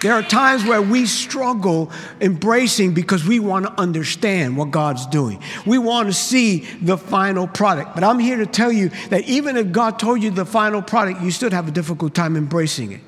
There 0.00 0.12
are 0.12 0.22
times 0.22 0.64
where 0.64 0.80
we 0.80 1.06
struggle 1.06 1.90
embracing 2.20 2.94
because 2.94 3.26
we 3.26 3.40
want 3.40 3.66
to 3.66 3.72
understand 3.80 4.56
what 4.56 4.70
God's 4.70 5.06
doing. 5.06 5.42
We 5.66 5.78
want 5.78 6.06
to 6.08 6.12
see 6.12 6.60
the 6.80 6.96
final 6.96 7.48
product. 7.48 7.94
But 7.94 8.04
I'm 8.04 8.20
here 8.20 8.36
to 8.36 8.46
tell 8.46 8.70
you 8.70 8.90
that 9.10 9.24
even 9.24 9.56
if 9.56 9.72
God 9.72 9.98
told 9.98 10.22
you 10.22 10.30
the 10.30 10.44
final 10.44 10.82
product, 10.82 11.20
you 11.22 11.32
still 11.32 11.50
have 11.50 11.66
a 11.66 11.72
difficult 11.72 12.14
time 12.14 12.36
embracing 12.36 12.92
it. 12.92 13.00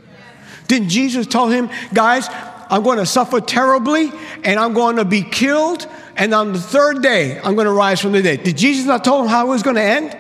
Didn't 0.67 0.89
Jesus 0.89 1.27
tell 1.27 1.49
him, 1.49 1.71
guys, 1.95 2.29
I'm 2.29 2.83
going 2.83 2.99
to 2.99 3.07
suffer 3.07 3.41
terribly 3.41 4.11
and 4.45 4.59
I'm 4.59 4.73
going 4.73 4.97
to 4.97 5.05
be 5.05 5.23
killed 5.23 5.87
and 6.17 6.35
on 6.35 6.53
the 6.53 6.61
third 6.61 7.03
day 7.03 7.39
I'm 7.39 7.55
going 7.55 7.67
to 7.67 7.73
rise 7.73 8.01
from 8.01 8.13
the 8.13 8.23
dead. 8.23 8.43
Did 8.43 8.57
Jesus 8.57 8.87
not 8.87 9.05
tell 9.05 9.23
him 9.23 9.29
how 9.29 9.47
it 9.47 9.49
was 9.49 9.63
going 9.63 9.77
to 9.77 9.83
end? 9.83 10.17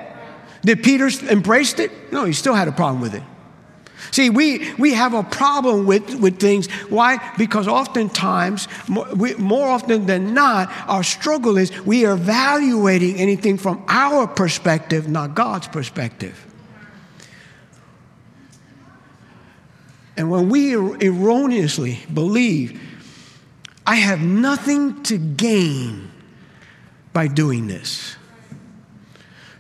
Did 0.62 0.82
Peter 0.82 1.08
embrace 1.28 1.78
it? 1.78 2.12
No, 2.12 2.24
he 2.24 2.32
still 2.32 2.54
had 2.54 2.68
a 2.68 2.72
problem 2.72 3.00
with 3.00 3.14
it. 3.14 3.22
See, 4.10 4.30
we, 4.30 4.72
we 4.74 4.94
have 4.94 5.14
a 5.14 5.22
problem 5.22 5.86
with, 5.86 6.14
with 6.16 6.38
things. 6.40 6.70
Why? 6.88 7.18
Because 7.36 7.68
oftentimes, 7.68 8.66
more, 8.88 9.06
we, 9.14 9.34
more 9.34 9.68
often 9.68 10.06
than 10.06 10.34
not, 10.34 10.72
our 10.88 11.02
struggle 11.02 11.58
is 11.58 11.70
we 11.82 12.06
are 12.06 12.14
evaluating 12.14 13.16
anything 13.16 13.58
from 13.58 13.84
our 13.88 14.26
perspective, 14.26 15.08
not 15.08 15.34
God's 15.34 15.68
perspective. 15.68 16.46
And 20.16 20.30
when 20.30 20.48
we 20.48 20.74
er, 20.74 20.96
erroneously 21.02 22.00
believe, 22.12 22.80
I 23.86 23.96
have 23.96 24.20
nothing 24.20 25.02
to 25.04 25.18
gain 25.18 26.10
by 27.12 27.26
doing 27.26 27.66
this. 27.66 28.16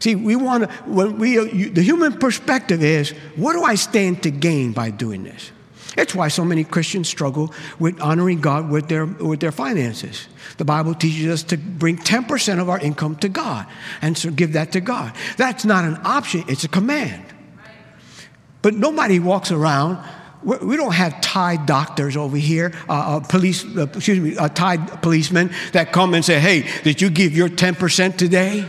See, 0.00 0.14
we 0.14 0.34
want 0.34 0.64
to, 0.64 0.70
when 0.84 1.18
we, 1.18 1.34
you, 1.34 1.70
the 1.70 1.82
human 1.82 2.18
perspective 2.18 2.82
is, 2.82 3.10
what 3.36 3.52
do 3.52 3.62
I 3.62 3.74
stand 3.74 4.22
to 4.22 4.30
gain 4.30 4.72
by 4.72 4.90
doing 4.90 5.24
this? 5.24 5.52
That's 5.94 6.14
why 6.14 6.28
so 6.28 6.44
many 6.44 6.64
Christians 6.64 7.08
struggle 7.08 7.52
with 7.78 8.00
honoring 8.00 8.40
God 8.40 8.70
with 8.70 8.88
their, 8.88 9.04
with 9.04 9.40
their 9.40 9.52
finances. 9.52 10.26
The 10.56 10.64
Bible 10.64 10.94
teaches 10.94 11.30
us 11.30 11.42
to 11.44 11.58
bring 11.58 11.98
10% 11.98 12.60
of 12.60 12.68
our 12.68 12.78
income 12.78 13.16
to 13.16 13.28
God 13.28 13.66
and 14.00 14.16
so 14.16 14.30
give 14.30 14.54
that 14.54 14.72
to 14.72 14.80
God. 14.80 15.12
That's 15.36 15.64
not 15.64 15.84
an 15.84 15.98
option, 16.04 16.44
it's 16.48 16.64
a 16.64 16.68
command. 16.68 17.24
But 18.62 18.74
nobody 18.74 19.18
walks 19.18 19.50
around 19.50 20.02
we 20.42 20.76
don't 20.78 20.94
have 20.94 21.20
tithe 21.20 21.66
doctors 21.66 22.16
over 22.16 22.38
here, 22.38 22.72
uh, 22.88 22.92
uh, 22.92 23.20
police, 23.20 23.62
uh, 23.76 23.86
excuse 23.94 24.18
me, 24.18 24.38
uh, 24.38 24.48
tithe 24.48 25.02
policemen 25.02 25.50
that 25.72 25.92
come 25.92 26.14
and 26.14 26.24
say, 26.24 26.40
hey, 26.40 26.66
did 26.82 27.02
you 27.02 27.10
give 27.10 27.36
your 27.36 27.50
10% 27.50 28.16
today? 28.16 28.64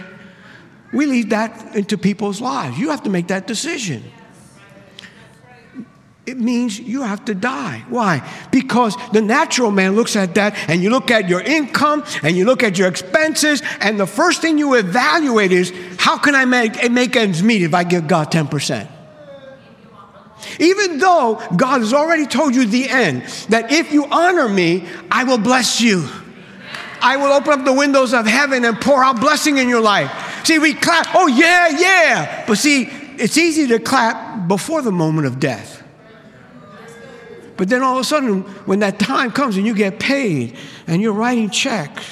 We 0.93 1.05
leave 1.05 1.29
that 1.29 1.75
into 1.75 1.97
people's 1.97 2.41
lives. 2.41 2.77
You 2.77 2.89
have 2.89 3.03
to 3.03 3.09
make 3.09 3.27
that 3.27 3.47
decision. 3.47 4.03
It 6.25 6.37
means 6.37 6.79
you 6.79 7.01
have 7.01 7.25
to 7.25 7.33
die. 7.33 7.83
Why? 7.89 8.27
Because 8.51 8.95
the 9.11 9.21
natural 9.21 9.71
man 9.71 9.95
looks 9.95 10.15
at 10.15 10.35
that 10.35 10.55
and 10.69 10.83
you 10.83 10.89
look 10.89 11.09
at 11.09 11.27
your 11.27 11.41
income 11.41 12.03
and 12.21 12.37
you 12.37 12.45
look 12.45 12.61
at 12.61 12.77
your 12.77 12.87
expenses, 12.87 13.63
and 13.79 13.99
the 13.99 14.05
first 14.05 14.41
thing 14.41 14.57
you 14.57 14.75
evaluate 14.75 15.51
is 15.51 15.73
how 15.97 16.17
can 16.17 16.35
I 16.35 16.45
make, 16.45 16.91
make 16.91 17.15
ends 17.15 17.41
meet 17.41 17.63
if 17.63 17.73
I 17.73 17.83
give 17.83 18.07
God 18.07 18.31
10%? 18.31 18.87
Even 20.59 20.99
though 20.99 21.41
God 21.55 21.79
has 21.79 21.93
already 21.93 22.25
told 22.25 22.53
you 22.53 22.65
the 22.65 22.87
end, 22.87 23.23
that 23.49 23.71
if 23.71 23.91
you 23.91 24.05
honor 24.05 24.47
me, 24.47 24.87
I 25.09 25.23
will 25.23 25.37
bless 25.37 25.81
you. 25.81 26.07
I 27.01 27.17
will 27.17 27.33
open 27.33 27.59
up 27.59 27.65
the 27.65 27.73
windows 27.73 28.13
of 28.13 28.27
heaven 28.27 28.63
and 28.63 28.79
pour 28.79 29.03
out 29.03 29.19
blessing 29.19 29.57
in 29.57 29.67
your 29.67 29.81
life. 29.81 30.11
See, 30.43 30.59
we 30.59 30.73
clap, 30.73 31.07
oh, 31.13 31.27
yeah, 31.27 31.69
yeah. 31.69 32.45
But 32.47 32.57
see, 32.57 32.89
it's 33.17 33.37
easy 33.37 33.67
to 33.67 33.79
clap 33.79 34.47
before 34.47 34.81
the 34.81 34.91
moment 34.91 35.27
of 35.27 35.39
death. 35.39 35.83
But 37.57 37.69
then 37.69 37.83
all 37.83 37.95
of 37.95 38.01
a 38.01 38.03
sudden, 38.03 38.41
when 38.65 38.79
that 38.79 38.97
time 38.97 39.31
comes 39.31 39.55
and 39.55 39.65
you 39.67 39.75
get 39.75 39.99
paid 39.99 40.57
and 40.87 41.01
you're 41.01 41.13
writing 41.13 41.49
checks, 41.51 42.03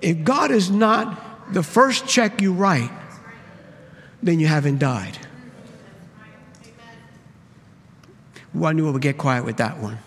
if 0.00 0.22
God 0.22 0.50
is 0.52 0.70
not 0.70 1.52
the 1.52 1.62
first 1.62 2.06
check 2.06 2.40
you 2.40 2.52
write, 2.52 2.90
then 4.22 4.38
you 4.38 4.46
haven't 4.46 4.78
died. 4.78 5.18
Well, 8.54 8.70
I 8.70 8.72
knew 8.72 8.88
I 8.88 8.92
would 8.92 9.02
get 9.02 9.18
quiet 9.18 9.44
with 9.44 9.56
that 9.58 9.78
one. 9.78 9.98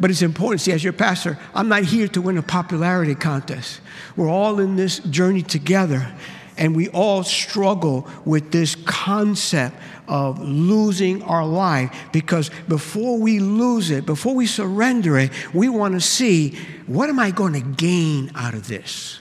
But 0.00 0.10
it's 0.10 0.22
important. 0.22 0.60
See, 0.60 0.72
as 0.72 0.84
your 0.84 0.92
pastor, 0.92 1.38
I'm 1.54 1.68
not 1.68 1.84
here 1.84 2.08
to 2.08 2.20
win 2.20 2.38
a 2.38 2.42
popularity 2.42 3.14
contest. 3.14 3.80
We're 4.18 4.28
all 4.28 4.58
in 4.58 4.74
this 4.74 4.98
journey 4.98 5.42
together. 5.42 6.12
And 6.56 6.74
we 6.74 6.88
all 6.88 7.22
struggle 7.22 8.08
with 8.24 8.50
this 8.50 8.74
concept 8.74 9.76
of 10.08 10.40
losing 10.40 11.22
our 11.22 11.46
life 11.46 11.96
because 12.10 12.50
before 12.66 13.16
we 13.16 13.38
lose 13.38 13.92
it, 13.92 14.04
before 14.06 14.34
we 14.34 14.46
surrender 14.46 15.16
it, 15.18 15.30
we 15.54 15.68
want 15.68 15.94
to 15.94 16.00
see 16.00 16.58
what 16.88 17.08
am 17.08 17.20
I 17.20 17.30
going 17.30 17.52
to 17.52 17.60
gain 17.60 18.32
out 18.34 18.54
of 18.54 18.66
this? 18.66 19.20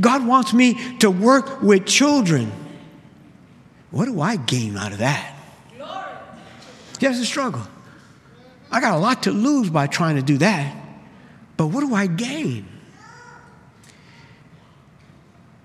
God 0.00 0.26
wants 0.26 0.54
me 0.54 0.96
to 1.00 1.10
work 1.10 1.60
with 1.60 1.84
children. 1.84 2.50
What 3.90 4.06
do 4.06 4.22
I 4.22 4.36
gain 4.36 4.78
out 4.78 4.92
of 4.92 4.98
that? 4.98 5.34
Yes, 7.00 7.20
a 7.20 7.26
struggle. 7.26 7.66
I 8.70 8.80
got 8.80 8.94
a 8.94 8.98
lot 8.98 9.24
to 9.24 9.30
lose 9.30 9.68
by 9.68 9.88
trying 9.88 10.16
to 10.16 10.22
do 10.22 10.38
that, 10.38 10.74
but 11.58 11.66
what 11.66 11.82
do 11.82 11.94
I 11.94 12.06
gain? 12.06 12.66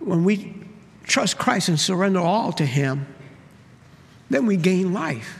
When 0.03 0.23
we 0.23 0.55
trust 1.03 1.37
Christ 1.37 1.69
and 1.69 1.79
surrender 1.79 2.19
all 2.19 2.51
to 2.53 2.65
Him, 2.65 3.07
then 4.29 4.45
we 4.45 4.57
gain 4.57 4.93
life. 4.93 5.39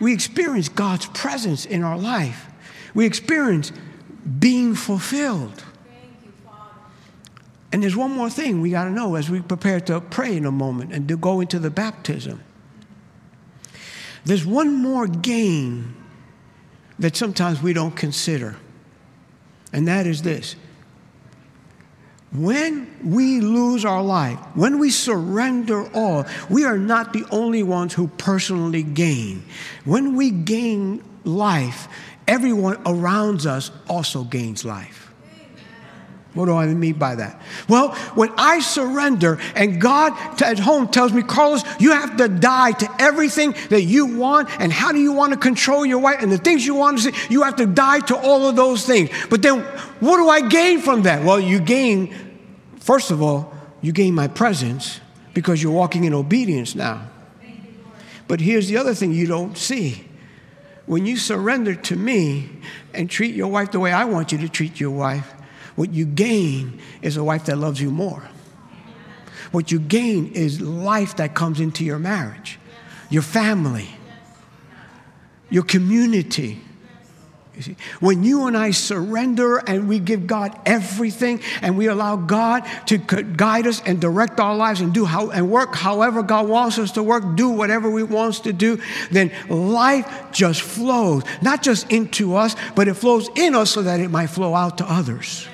We 0.00 0.12
experience 0.12 0.68
God's 0.68 1.06
presence 1.06 1.66
in 1.66 1.82
our 1.82 1.98
life. 1.98 2.46
We 2.94 3.04
experience 3.04 3.72
being 4.38 4.74
fulfilled. 4.74 5.64
And 7.72 7.82
there's 7.82 7.96
one 7.96 8.12
more 8.12 8.30
thing 8.30 8.60
we 8.60 8.70
got 8.70 8.84
to 8.84 8.90
know 8.90 9.16
as 9.16 9.28
we 9.28 9.40
prepare 9.40 9.80
to 9.80 10.00
pray 10.00 10.36
in 10.36 10.46
a 10.46 10.52
moment 10.52 10.92
and 10.92 11.06
to 11.08 11.16
go 11.16 11.40
into 11.40 11.58
the 11.58 11.70
baptism. 11.70 12.42
There's 14.24 14.46
one 14.46 14.74
more 14.74 15.06
gain 15.06 15.94
that 16.98 17.16
sometimes 17.16 17.62
we 17.62 17.72
don't 17.72 17.94
consider, 17.94 18.56
and 19.72 19.86
that 19.86 20.06
is 20.06 20.22
this. 20.22 20.56
When 22.32 22.86
we 23.02 23.40
lose 23.40 23.84
our 23.84 24.02
life, 24.02 24.38
when 24.54 24.78
we 24.78 24.90
surrender 24.90 25.88
all, 25.94 26.26
we 26.50 26.64
are 26.64 26.76
not 26.76 27.12
the 27.12 27.24
only 27.30 27.62
ones 27.62 27.94
who 27.94 28.08
personally 28.08 28.82
gain. 28.82 29.44
When 29.84 30.14
we 30.14 30.30
gain 30.30 31.02
life, 31.24 31.88
everyone 32.26 32.82
around 32.84 33.46
us 33.46 33.70
also 33.88 34.24
gains 34.24 34.64
life. 34.64 35.10
What 36.34 36.46
do 36.46 36.54
I 36.54 36.66
mean 36.66 36.98
by 36.98 37.14
that? 37.14 37.40
Well, 37.68 37.94
when 38.14 38.30
I 38.38 38.60
surrender 38.60 39.38
and 39.54 39.78
God 39.80 40.12
at 40.42 40.58
home 40.58 40.88
tells 40.88 41.12
me, 41.12 41.22
Carlos, 41.22 41.62
you 41.78 41.92
have 41.92 42.16
to 42.16 42.28
die 42.28 42.72
to 42.72 42.90
everything 42.98 43.54
that 43.68 43.82
you 43.82 44.06
want, 44.06 44.48
and 44.58 44.72
how 44.72 44.90
do 44.90 44.98
you 44.98 45.12
want 45.12 45.34
to 45.34 45.38
control 45.38 45.84
your 45.84 45.98
wife 45.98 46.22
and 46.22 46.32
the 46.32 46.38
things 46.38 46.64
you 46.64 46.74
want 46.74 46.98
to 46.98 47.12
see, 47.12 47.12
you 47.28 47.42
have 47.42 47.56
to 47.56 47.66
die 47.66 48.00
to 48.00 48.16
all 48.16 48.48
of 48.48 48.56
those 48.56 48.86
things. 48.86 49.10
But 49.28 49.42
then 49.42 49.60
what 50.00 50.16
do 50.16 50.28
I 50.28 50.48
gain 50.48 50.80
from 50.80 51.02
that? 51.02 51.22
Well, 51.24 51.38
you 51.38 51.60
gain, 51.60 52.14
first 52.80 53.10
of 53.10 53.20
all, 53.22 53.52
you 53.82 53.92
gain 53.92 54.14
my 54.14 54.28
presence 54.28 55.00
because 55.34 55.62
you're 55.62 55.72
walking 55.72 56.04
in 56.04 56.14
obedience 56.14 56.74
now. 56.74 57.06
But 58.26 58.40
here's 58.40 58.68
the 58.68 58.78
other 58.78 58.94
thing 58.94 59.12
you 59.12 59.26
don't 59.26 59.56
see. 59.56 60.04
When 60.86 61.04
you 61.04 61.18
surrender 61.18 61.74
to 61.74 61.96
me 61.96 62.48
and 62.94 63.10
treat 63.10 63.34
your 63.34 63.48
wife 63.48 63.72
the 63.72 63.80
way 63.80 63.92
I 63.92 64.04
want 64.04 64.32
you 64.32 64.38
to 64.38 64.48
treat 64.48 64.80
your 64.80 64.90
wife, 64.90 65.34
what 65.78 65.94
you 65.94 66.06
gain 66.06 66.80
is 67.02 67.16
a 67.16 67.22
wife 67.22 67.44
that 67.44 67.56
loves 67.56 67.80
you 67.80 67.92
more. 67.92 68.28
What 69.52 69.70
you 69.70 69.78
gain 69.78 70.32
is 70.32 70.60
life 70.60 71.18
that 71.18 71.36
comes 71.36 71.60
into 71.60 71.84
your 71.84 72.00
marriage, 72.00 72.58
your 73.10 73.22
family, 73.22 73.88
your 75.50 75.62
community. 75.62 76.60
You 77.54 77.62
see, 77.62 77.76
when 78.00 78.24
you 78.24 78.48
and 78.48 78.56
I 78.56 78.72
surrender 78.72 79.58
and 79.58 79.88
we 79.88 80.00
give 80.00 80.26
God 80.26 80.58
everything 80.66 81.42
and 81.62 81.78
we 81.78 81.86
allow 81.86 82.16
God 82.16 82.64
to 82.86 82.98
guide 82.98 83.68
us 83.68 83.80
and 83.86 84.00
direct 84.00 84.40
our 84.40 84.56
lives 84.56 84.80
and 84.80 84.92
do 84.92 85.04
how 85.04 85.30
and 85.30 85.48
work 85.48 85.76
however 85.76 86.24
God 86.24 86.48
wants 86.48 86.80
us 86.80 86.90
to 86.92 87.04
work, 87.04 87.36
do 87.36 87.50
whatever 87.50 87.88
we 87.88 88.02
wants 88.02 88.40
to 88.40 88.52
do, 88.52 88.80
then 89.12 89.30
life 89.48 90.12
just 90.32 90.60
flows, 90.60 91.22
not 91.40 91.62
just 91.62 91.88
into 91.92 92.34
us, 92.34 92.56
but 92.74 92.88
it 92.88 92.94
flows 92.94 93.30
in 93.36 93.54
us 93.54 93.70
so 93.70 93.82
that 93.82 94.00
it 94.00 94.10
might 94.10 94.26
flow 94.26 94.56
out 94.56 94.78
to 94.78 94.84
others. 94.84 95.46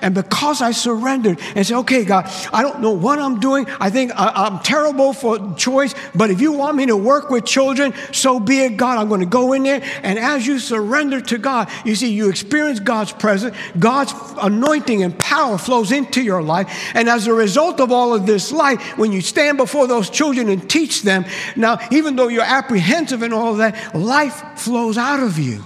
And 0.00 0.14
because 0.14 0.62
I 0.62 0.70
surrendered 0.70 1.40
and 1.54 1.66
said, 1.66 1.78
okay, 1.78 2.04
God, 2.04 2.30
I 2.52 2.62
don't 2.62 2.80
know 2.80 2.92
what 2.92 3.18
I'm 3.18 3.40
doing. 3.40 3.66
I 3.80 3.90
think 3.90 4.12
I, 4.14 4.46
am 4.46 4.60
terrible 4.60 5.12
for 5.12 5.54
choice, 5.54 5.94
but 6.14 6.30
if 6.30 6.40
you 6.40 6.52
want 6.52 6.76
me 6.76 6.86
to 6.86 6.96
work 6.96 7.30
with 7.30 7.44
children, 7.44 7.92
so 8.12 8.38
be 8.38 8.60
it, 8.60 8.76
God. 8.76 8.98
I'm 8.98 9.08
going 9.08 9.20
to 9.20 9.26
go 9.26 9.52
in 9.52 9.64
there. 9.64 9.82
And 10.02 10.18
as 10.18 10.46
you 10.46 10.58
surrender 10.58 11.20
to 11.22 11.38
God, 11.38 11.68
you 11.84 11.94
see, 11.94 12.12
you 12.12 12.28
experience 12.28 12.80
God's 12.80 13.12
presence, 13.12 13.56
God's 13.78 14.12
anointing 14.40 15.02
and 15.02 15.18
power 15.18 15.58
flows 15.58 15.92
into 15.92 16.22
your 16.22 16.42
life. 16.42 16.92
And 16.94 17.08
as 17.08 17.26
a 17.26 17.34
result 17.34 17.80
of 17.80 17.92
all 17.92 18.14
of 18.14 18.26
this 18.26 18.52
life, 18.52 18.98
when 18.98 19.12
you 19.12 19.20
stand 19.20 19.58
before 19.58 19.86
those 19.86 20.10
children 20.10 20.48
and 20.48 20.68
teach 20.68 21.02
them, 21.02 21.24
now, 21.56 21.78
even 21.90 22.16
though 22.16 22.28
you're 22.28 22.42
apprehensive 22.42 23.22
and 23.22 23.34
all 23.34 23.52
of 23.52 23.58
that, 23.58 23.94
life 23.94 24.58
flows 24.58 24.96
out 24.96 25.22
of 25.22 25.38
you. 25.38 25.62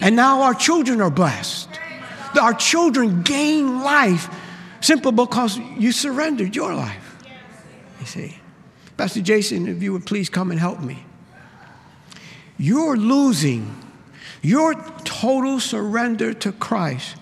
And 0.00 0.16
now 0.16 0.42
our 0.42 0.54
children 0.54 1.00
are 1.00 1.10
blessed 1.10 1.69
our 2.38 2.54
children 2.54 3.22
gain 3.22 3.82
life 3.82 4.28
simply 4.80 5.12
because 5.12 5.58
you 5.58 5.92
surrendered 5.92 6.54
your 6.54 6.74
life. 6.74 7.16
You 8.00 8.06
see. 8.06 8.36
Pastor 8.96 9.22
Jason, 9.22 9.66
if 9.66 9.82
you 9.82 9.92
would 9.92 10.04
please 10.04 10.28
come 10.28 10.50
and 10.50 10.60
help 10.60 10.80
me. 10.80 11.04
You're 12.58 12.96
losing. 12.96 13.74
Your 14.42 14.74
total 15.04 15.60
surrender 15.60 16.34
to 16.34 16.52
Christ 16.52 17.16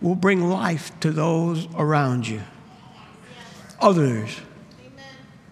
will 0.00 0.14
bring 0.14 0.48
life 0.48 0.92
to 1.00 1.10
those 1.10 1.66
around 1.74 2.28
you. 2.28 2.42
Others 3.80 4.40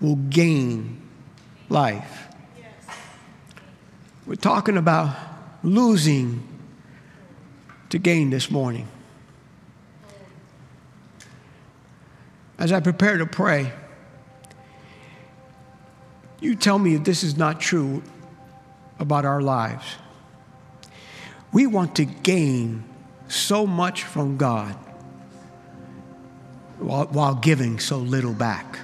will 0.01 0.17
gain 0.17 1.01
life. 1.69 2.29
We're 4.25 4.35
talking 4.37 4.77
about 4.77 5.17
losing 5.63 6.47
to 7.91 7.99
gain 7.99 8.31
this 8.31 8.51
morning. 8.51 8.89
As 12.59 12.73
I 12.73 12.81
prepare 12.81 13.19
to 13.19 13.27
pray, 13.27 13.73
you 16.41 16.55
tell 16.55 16.79
me 16.79 16.95
if 16.95 17.05
this 17.05 17.23
is 17.23 17.37
not 17.37 17.61
true 17.61 18.03
about 18.99 19.25
our 19.25 19.43
lives. 19.43 19.85
We 21.53 21.67
want 21.67 21.97
to 21.97 22.05
gain 22.05 22.85
so 23.29 23.67
much 23.67 24.05
from 24.05 24.37
God 24.37 24.75
while, 26.79 27.07
while 27.07 27.35
giving 27.35 27.79
so 27.79 27.99
little 27.99 28.33
back. 28.33 28.79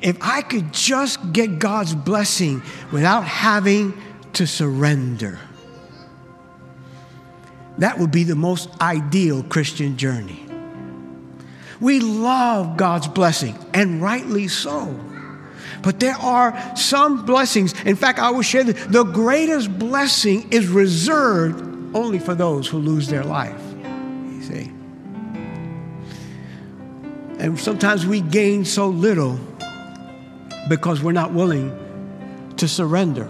If 0.00 0.16
I 0.20 0.42
could 0.42 0.72
just 0.72 1.32
get 1.32 1.58
God's 1.58 1.94
blessing 1.94 2.62
without 2.92 3.24
having 3.24 4.00
to 4.38 4.46
surrender. 4.46 5.36
That 7.78 7.98
would 7.98 8.12
be 8.12 8.22
the 8.22 8.36
most 8.36 8.68
ideal 8.80 9.42
Christian 9.42 9.96
journey. 9.96 10.46
We 11.80 11.98
love 11.98 12.76
God's 12.76 13.08
blessing, 13.08 13.58
and 13.74 14.00
rightly 14.00 14.46
so. 14.46 14.96
But 15.82 15.98
there 15.98 16.14
are 16.14 16.76
some 16.76 17.26
blessings. 17.26 17.74
In 17.82 17.96
fact, 17.96 18.20
I 18.20 18.30
will 18.30 18.42
share 18.42 18.62
the 18.62 19.02
greatest 19.02 19.76
blessing 19.76 20.52
is 20.52 20.68
reserved 20.68 21.60
only 21.96 22.20
for 22.20 22.36
those 22.36 22.68
who 22.68 22.78
lose 22.78 23.08
their 23.08 23.24
life. 23.24 23.60
You 23.74 24.42
see? 24.44 24.72
And 27.40 27.58
sometimes 27.58 28.06
we 28.06 28.20
gain 28.20 28.64
so 28.64 28.86
little 28.86 29.36
because 30.68 31.02
we're 31.02 31.10
not 31.10 31.32
willing 31.32 31.76
to 32.56 32.68
surrender. 32.68 33.28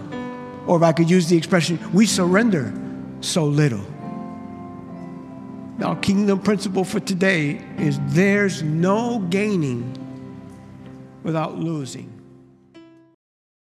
Or 0.69 0.77
if 0.77 0.83
I 0.83 0.91
could 0.91 1.09
use 1.09 1.27
the 1.27 1.35
expression, 1.35 1.79
we 1.93 2.05
surrender 2.05 2.71
so 3.21 3.43
little. 3.43 3.83
Our 5.83 5.95
kingdom 5.95 6.37
principle 6.37 6.83
for 6.83 6.99
today 6.99 7.59
is 7.79 7.99
there's 8.09 8.61
no 8.61 9.17
gaining 9.17 9.97
without 11.23 11.57
losing. 11.57 12.18